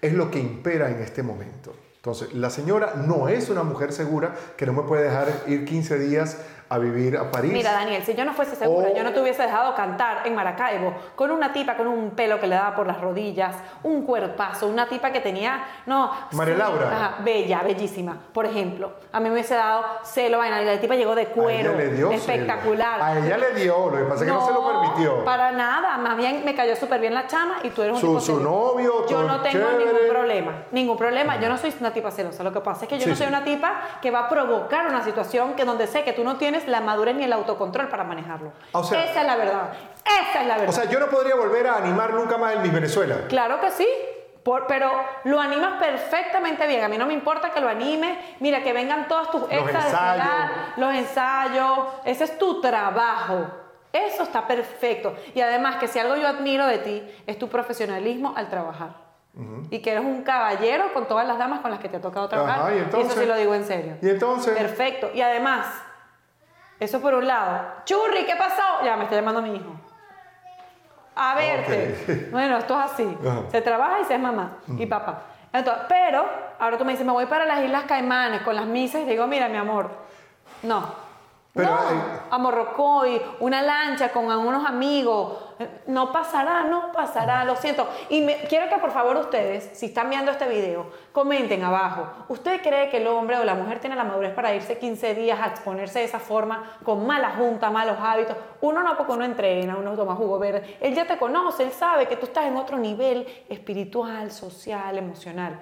es 0.02 0.14
lo 0.14 0.32
que 0.32 0.40
impera 0.40 0.90
en 0.90 1.02
este 1.02 1.24
momento. 1.24 1.74
Entonces, 1.98 2.34
la 2.34 2.50
señora 2.50 2.94
no 2.96 3.28
es 3.28 3.50
una 3.50 3.64
mujer 3.64 3.92
segura 3.92 4.34
que 4.56 4.66
no 4.66 4.72
me 4.72 4.84
puede 4.84 5.04
dejar 5.04 5.28
ir 5.48 5.66
15 5.66 6.00
días 6.00 6.38
a 6.72 6.78
vivir 6.78 7.18
a 7.18 7.30
París. 7.30 7.52
Mira, 7.52 7.74
Daniel, 7.74 8.02
si 8.04 8.16
yo 8.16 8.24
no 8.24 8.34
fuese 8.34 8.56
segura, 8.56 8.88
O- 8.92 8.96
yo 8.96 9.04
no 9.04 9.12
te 9.12 9.20
hubiese 9.20 9.44
dejado 9.44 9.76
cantar 9.76 10.26
en 10.26 10.34
Maracaibo 10.34 10.94
con 11.18 11.30
una 11.32 11.52
tipa 11.52 11.76
con 11.76 11.86
un 11.88 12.12
pelo 12.12 12.40
que 12.40 12.48
le 12.48 12.56
daba 12.56 12.74
por 12.76 12.88
las 12.88 13.02
rodillas, 13.02 13.56
un 13.84 14.06
cuerpazo, 14.06 14.68
una 14.68 14.88
tipa 14.88 15.12
que 15.12 15.20
tenía, 15.20 15.66
no, 15.86 16.12
María 16.32 16.54
sí, 16.56 16.60
Laura. 16.60 16.88
ajá, 16.88 17.16
bella, 17.24 17.62
bellísima. 17.62 18.18
Por 18.34 18.46
ejemplo, 18.46 18.94
a 19.12 19.20
mí 19.20 19.26
me 19.28 19.34
hubiese 19.34 19.54
dado 19.56 19.84
celo, 20.04 20.38
vaina, 20.38 20.62
la 20.62 20.80
tipa 20.80 20.96
llegó 20.96 21.14
de 21.14 21.22
a 21.22 21.26
ella 21.26 21.34
cuero, 21.34 21.74
le 21.76 21.90
dio 21.90 22.10
espectacular. 22.12 22.94
celo. 23.00 23.04
A 23.04 23.20
ella 23.20 23.38
le 23.38 23.54
dio, 23.54 23.90
lo 23.90 23.98
que 23.98 24.04
pasa 24.06 24.24
es 24.24 24.32
que 24.32 24.38
no, 24.38 24.46
se 24.48 24.54
lo 24.54 24.66
permitió. 24.68 25.26
Para 25.26 25.52
nada, 25.52 25.98
más 25.98 26.16
bien 26.16 26.44
me 26.46 26.56
cayó 26.56 26.76
súper 26.78 27.02
bien 27.02 27.14
la 27.14 27.28
chama 27.28 27.56
y 27.64 27.70
tú 27.72 27.82
eres 27.82 27.96
un 27.96 28.00
Su- 28.00 28.08
tipo 28.08 28.20
su 28.22 28.40
novio, 28.40 29.02
Yo 29.02 29.18
todo 29.18 29.24
no 29.28 29.42
tengo 29.42 29.66
chévere. 29.68 29.86
ningún 29.86 30.10
problema, 30.10 30.52
ningún 30.72 30.98
problema. 30.98 31.38
Yo 31.40 31.50
no 31.50 31.58
soy 31.58 31.74
una 31.82 31.92
tipa 31.92 32.12
celosa. 32.12 32.44
Lo 32.44 32.54
que 32.54 32.62
pasa 32.62 32.86
es 32.86 32.90
que 32.90 32.98
yo 32.98 33.04
Sí, 33.04 33.10
no 33.10 33.16
soy 33.18 33.26
sí. 33.28 33.30
una 33.34 33.44
tipa 33.44 33.74
que 34.02 34.10
va 34.10 34.22
a 34.22 34.30
provocar 34.30 34.88
una 34.88 35.04
situación 35.04 35.54
que 35.56 35.66
donde 35.66 35.88
sé 35.88 36.04
que 36.04 36.14
tú 36.14 36.24
no 36.24 36.38
tienes 36.38 36.61
la 36.68 36.82
madurez 36.82 37.16
ni 37.16 37.24
el 37.24 37.34
autocontrol 37.34 37.88
para 37.90 38.04
manejarlo. 38.04 38.52
O 38.72 38.84
sea- 38.84 39.04
Esa 39.06 39.22
es 39.22 39.28
la 39.28 39.36
verdad. 39.36 39.70
Esa 40.06 40.42
es 40.42 40.48
la 40.48 40.54
verdad. 40.56 40.70
O 40.70 40.72
sea, 40.72 40.86
yo 40.86 41.00
no 41.00 41.08
podría 41.08 41.36
volver 41.36 41.68
a 41.68 41.78
animar 41.78 42.14
nunca 42.14 42.38
más 42.38 42.54
el 42.54 42.60
Miss 42.62 42.74
Venezuela. 42.74 43.16
Claro 43.30 43.60
que 43.60 43.72
sí. 43.72 43.88
por- 44.44 44.66
pero 44.66 44.92
lo 45.26 45.40
animas 45.40 45.74
perfectamente 45.80 46.66
bien. 46.66 46.84
A 46.84 46.88
mí 46.88 46.98
no 46.98 47.06
me 47.06 47.14
importa 47.14 47.52
que 47.52 47.62
lo 47.62 47.70
animes. 47.70 48.18
Mira, 48.40 48.64
que 48.64 48.74
vengan 48.74 49.08
todos 49.08 49.30
tus 49.30 49.48
de 49.48 49.60
ensayos. 49.60 50.26
los 50.78 50.96
ensayos. 50.96 51.80
Ese 52.06 52.24
es 52.24 52.40
tu 52.40 52.60
trabajo. 52.60 53.46
Eso 53.94 54.24
está 54.24 54.48
perfecto. 54.48 55.14
Y 55.36 55.42
además 55.42 55.76
que 55.76 55.88
si 55.88 56.00
algo 56.00 56.16
yo 56.16 56.28
admiro 56.28 56.66
de 56.66 56.80
ti 56.80 57.08
es 57.28 57.38
tu 57.38 57.50
profesionalismo 57.50 58.34
al 58.36 58.50
trabajar. 58.50 58.96
Y 59.70 59.80
que 59.80 59.92
eres 59.92 60.04
un 60.04 60.24
caballero 60.24 60.92
con 60.94 61.08
todas 61.08 61.28
las 61.28 61.38
damas 61.38 61.60
con 61.60 61.70
las 61.70 61.80
que 61.80 61.88
te 61.88 61.98
ha 61.98 62.02
tocado 62.02 62.28
trabajar. 62.28 62.60
Ajá, 62.62 62.76
y 62.76 62.80
entonces- 62.80 63.12
eso 63.12 63.22
sí 63.22 63.28
lo 63.28 63.36
digo 63.36 63.54
en 63.54 63.64
serio. 63.64 63.98
Y 64.02 64.10
entonces, 64.10 64.58
Perfecto. 64.58 65.12
Y 65.14 65.22
además, 65.22 65.68
eso 66.82 67.00
por 67.00 67.14
un 67.14 67.28
lado. 67.28 67.62
Churri, 67.86 68.26
¿qué 68.26 68.36
pasó? 68.36 68.84
Ya 68.84 68.98
me 68.98 69.04
está 69.04 69.16
llamando 69.16 69.40
mi 69.44 69.56
hijo. 69.56 69.72
A 71.16 71.36
verte. 71.36 72.30
Bueno, 72.32 72.58
esto 72.58 72.74
es 72.74 72.92
así. 72.92 73.18
Ajá. 73.22 73.44
Se 73.52 73.62
trabaja 73.62 74.00
y 74.00 74.06
se 74.06 74.16
es 74.16 74.20
mamá 74.20 74.58
y 74.80 74.88
papá. 74.88 75.22
Entonces, 75.54 75.84
pero 75.88 76.26
ahora 76.60 76.80
tú 76.80 76.86
me 76.86 76.94
dices, 76.94 77.06
me 77.06 77.12
voy 77.12 77.28
para 77.28 77.46
las 77.46 77.64
Islas 77.64 77.84
Caimanes 77.84 78.42
con 78.42 78.56
las 78.56 78.66
misas 78.66 79.02
y 79.02 79.06
digo, 79.06 79.28
mira, 79.28 79.48
mi 79.48 79.58
amor, 79.58 79.92
no. 80.64 81.11
Pero 81.54 81.70
no, 81.70 81.76
hay- 81.82 82.02
a 82.32 82.38
Morrocoy, 82.38 83.22
una 83.42 83.62
lancha 83.62 84.10
con 84.14 84.26
unos 84.26 84.66
amigos. 84.66 85.38
Eh, 85.60 85.82
No 85.88 86.12
pasará, 86.14 86.64
no 86.64 86.92
pasará, 86.94 87.44
lo 87.44 87.58
siento. 87.58 87.86
Y 88.10 88.22
me- 88.22 88.38
quiero 88.48 88.70
que 88.70 88.78
por 88.78 88.92
favor 88.92 89.18
ustedes, 89.18 89.78
si 89.78 89.88
están 89.88 90.10
viendo 90.10 90.32
este 90.32 90.48
video, 90.48 90.90
comenten 91.12 91.62
abajo. 91.64 92.08
¿Usted 92.30 92.62
cree 92.62 92.90
que 92.90 92.98
el 92.98 93.08
hombre 93.08 93.38
o 93.38 93.44
la 93.44 93.54
mujer 93.56 93.80
tiene 93.80 93.98
la 93.98 94.06
madurez 94.06 94.34
para 94.34 94.56
irse 94.56 94.78
15 94.80 95.14
días 95.14 95.40
a 95.42 95.48
exponerse 95.48 96.00
de 96.00 96.06
esa 96.06 96.20
forma, 96.20 96.78
con 96.86 97.06
mala 97.06 97.32
junta, 97.32 97.70
malos 97.70 97.98
hábitos? 98.00 98.38
Uno 98.62 98.82
no, 98.82 98.96
porque 98.96 99.12
uno 99.12 99.26
entrena, 99.26 99.76
uno 99.76 99.94
toma 99.96 100.16
jugo 100.16 100.40
verde. 100.40 100.78
Él 100.80 100.96
ya 100.96 101.06
te 101.06 101.18
conoce, 101.18 101.64
él 101.64 101.72
sabe 101.74 102.08
que 102.08 102.16
tú 102.16 102.28
estás 102.28 102.46
en 102.46 102.56
otro 102.56 102.78
nivel 102.78 103.28
espiritual, 103.50 104.32
social, 104.32 104.98
emocional. 104.98 105.60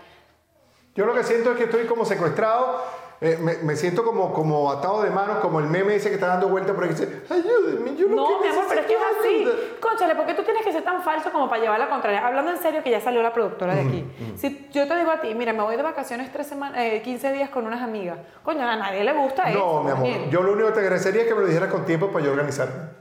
yo 0.96 1.06
lo 1.06 1.14
que 1.14 1.24
siento 1.24 1.52
es 1.52 1.58
que 1.58 1.64
estoy 1.64 1.88
como 1.88 2.06
secuestrado. 2.06 2.82
Eh, 3.22 3.38
me, 3.42 3.58
me 3.58 3.76
siento 3.76 4.06
como, 4.06 4.32
como 4.34 4.72
atado 4.72 5.02
de 5.02 5.10
manos, 5.10 5.40
como 5.40 5.60
el 5.60 5.66
meme 5.66 5.96
ese 5.96 6.08
que 6.08 6.16
está 6.16 6.28
dando 6.28 6.48
vuelta 6.48 6.74
por 6.74 6.84
ahí 6.86 6.90
que 6.92 6.96
dice, 6.96 7.22
ayúdenme, 7.30 7.96
yo 7.98 8.08
lo 8.08 8.16
No, 8.16 8.28
que 8.40 8.48
mi 8.48 8.54
amor, 8.54 8.66
pero 8.70 8.80
es 8.82 8.88
que 8.88 8.94
es 8.94 9.00
así. 9.20 9.36
ayuda". 9.42 9.54
Cónchale, 9.82 10.16
¿por 10.16 10.26
qué 10.26 10.34
tú 10.36 10.44
tienes 10.44 10.64
que 10.64 10.72
ser 10.72 10.84
tan 10.84 11.04
falso 11.04 11.30
como 11.32 11.50
para 11.50 11.62
llevar 11.62 11.80
la 11.80 11.90
contraria? 11.90 12.26
Hablando 12.26 12.52
en 12.52 12.58
serio, 12.60 12.82
que 12.82 12.92
ya 12.92 13.02
salió 13.02 13.22
la 13.22 13.34
productora 13.34 13.76
de 13.76 13.82
aquí. 13.82 14.06
Si 14.38 14.70
yo 14.72 14.88
te 14.88 14.96
digo 14.96 15.12
a 15.12 15.20
ti, 15.20 15.36
mira, 15.36 15.52
me 15.52 15.62
voy 15.64 15.76
de 15.76 15.84
vacaciones 15.84 16.32
tres 16.32 16.48
semanas, 16.48 16.78
eh, 16.80 17.02
15 17.04 17.34
días 17.34 17.50
con 17.50 17.66
unas 17.68 17.82
amigas. 17.82 18.20
Coño, 18.44 18.66
a 18.66 18.76
nadie 18.78 19.04
le 19.04 19.12
gusta 19.14 19.50
eso. 19.50 19.60
No, 19.60 19.84
mi 19.84 19.92
amor, 19.92 20.30
yo 20.30 20.42
lo 20.42 20.54
único 20.54 20.68
que 20.70 20.74
te 20.76 20.80
agradecería 20.80 21.24
es 21.24 21.28
que 21.28 21.36
me 21.36 21.42
lo 21.42 21.48
dijeras 21.48 21.70
con 21.70 21.84
tiempo 21.86 22.08
para 22.12 22.24
yo 22.24 22.32
organizarme. 22.32 22.98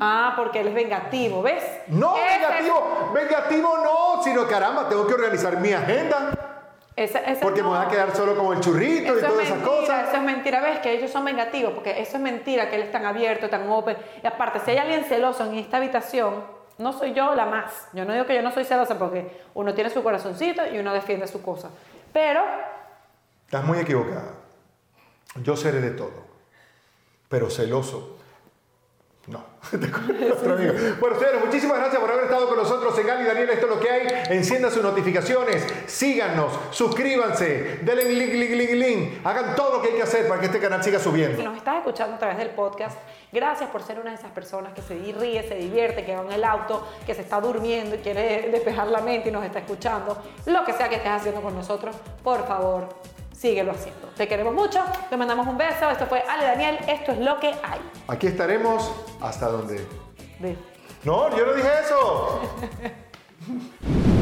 Ah, 0.00 0.34
porque 0.36 0.60
él 0.60 0.68
es 0.68 0.74
vengativo, 0.74 1.42
¿ves? 1.42 1.62
No, 1.88 2.16
Ese- 2.16 2.38
vengativo, 2.38 3.10
vengativo 3.14 3.78
no, 3.84 4.22
sino 4.22 4.46
caramba, 4.46 4.88
tengo 4.88 5.06
que 5.06 5.14
organizar 5.14 5.60
mi 5.60 5.72
agenda 5.72 6.43
porque 7.42 7.62
me 7.62 7.68
voy 7.68 7.78
a 7.78 7.88
quedar 7.88 8.14
solo 8.14 8.36
con 8.36 8.56
el 8.56 8.62
churrito 8.62 9.18
y 9.18 9.20
todas 9.20 9.40
es 9.40 9.50
esas 9.50 9.62
cosas. 9.62 10.08
eso 10.08 10.16
es 10.16 10.22
mentira, 10.22 10.60
ves 10.60 10.78
que 10.78 10.92
ellos 10.92 11.10
son 11.10 11.24
vengativos, 11.24 11.72
porque 11.72 12.00
eso 12.00 12.16
es 12.16 12.22
mentira, 12.22 12.70
que 12.70 12.76
él 12.76 12.82
es 12.82 12.92
tan 12.92 13.04
abierto, 13.04 13.48
tan 13.48 13.68
open. 13.68 13.96
Y 14.22 14.26
aparte, 14.26 14.60
si 14.60 14.70
hay 14.70 14.78
alguien 14.78 15.04
celoso 15.04 15.44
en 15.44 15.56
esta 15.56 15.78
habitación, 15.78 16.44
no 16.78 16.92
soy 16.92 17.12
yo 17.12 17.34
la 17.34 17.46
más. 17.46 17.88
Yo 17.92 18.04
no 18.04 18.12
digo 18.12 18.26
que 18.26 18.34
yo 18.34 18.42
no 18.42 18.52
soy 18.52 18.64
celosa 18.64 18.96
porque 18.98 19.42
uno 19.54 19.74
tiene 19.74 19.90
su 19.90 20.02
corazoncito 20.02 20.62
y 20.72 20.78
uno 20.78 20.92
defiende 20.92 21.26
su 21.26 21.42
cosa. 21.42 21.70
Pero 22.12 22.42
Estás 23.46 23.64
muy 23.64 23.78
equivocada. 23.78 24.34
Yo 25.42 25.56
seré 25.56 25.80
de 25.80 25.90
todo, 25.90 26.24
pero 27.28 27.50
celoso. 27.50 28.13
No. 29.26 29.42
Otro 30.32 30.54
amigo. 30.54 30.74
Bueno, 31.00 31.18
señores, 31.18 31.44
muchísimas 31.46 31.78
gracias 31.78 31.98
por 32.00 32.10
haber 32.10 32.24
estado 32.24 32.46
con 32.46 32.58
nosotros 32.58 32.98
en 32.98 33.06
Gali 33.06 33.24
Daniel. 33.24 33.48
Esto 33.50 33.66
es 33.66 33.74
lo 33.74 33.80
que 33.80 33.90
hay. 33.90 34.06
Enciendan 34.28 34.70
sus 34.70 34.82
notificaciones, 34.82 35.64
síganos, 35.86 36.52
suscríbanse, 36.70 37.78
denle 37.82 38.04
link, 38.04 38.34
link, 38.34 38.50
link, 38.50 38.70
link. 38.72 39.26
Hagan 39.26 39.54
todo 39.56 39.76
lo 39.76 39.82
que 39.82 39.88
hay 39.88 39.94
que 39.94 40.02
hacer 40.02 40.28
para 40.28 40.40
que 40.40 40.46
este 40.46 40.60
canal 40.60 40.82
siga 40.84 40.98
Si 40.98 41.04
subiendo. 41.04 41.42
nos 41.42 41.56
estás 41.56 41.76
escuchando 41.78 42.16
a 42.16 42.18
través 42.18 42.36
del 42.36 42.50
podcast, 42.50 42.98
gracias 43.32 43.70
por 43.70 43.82
ser 43.82 43.98
una 43.98 44.10
de 44.10 44.16
esas 44.16 44.30
personas 44.32 44.74
que 44.74 44.82
se 44.82 44.94
ríe, 44.94 45.42
se 45.48 45.54
divierte, 45.54 46.04
que 46.04 46.14
va 46.14 46.22
en 46.22 46.32
el 46.32 46.44
auto, 46.44 46.86
que 47.06 47.14
se 47.14 47.22
está 47.22 47.40
durmiendo 47.40 47.96
y 47.96 47.98
quiere 48.00 48.50
despejar 48.50 48.88
la 48.88 49.00
mente 49.00 49.30
y 49.30 49.32
nos 49.32 49.44
está 49.44 49.60
escuchando. 49.60 50.18
Lo 50.46 50.64
que 50.64 50.74
sea 50.74 50.90
que 50.90 50.96
estés 50.96 51.12
haciendo 51.12 51.40
con 51.40 51.54
nosotros, 51.54 51.96
por 52.22 52.46
favor, 52.46 52.88
síguelo 53.34 53.72
haciendo. 53.72 54.08
Te 54.16 54.28
queremos 54.28 54.54
mucho, 54.54 54.82
te 55.10 55.16
mandamos 55.16 55.46
un 55.46 55.58
beso. 55.58 55.90
Esto 55.90 56.06
fue 56.06 56.22
Ale 56.28 56.44
Daniel, 56.44 56.78
esto 56.88 57.12
es 57.12 57.18
lo 57.18 57.38
que 57.40 57.48
hay. 57.48 57.80
Aquí 58.08 58.28
estaremos 58.28 58.92
hasta 59.20 59.48
donde. 59.48 59.86
No, 61.04 61.36
yo 61.36 61.46
no 61.46 61.54
dije 61.54 61.68
eso. 61.84 62.40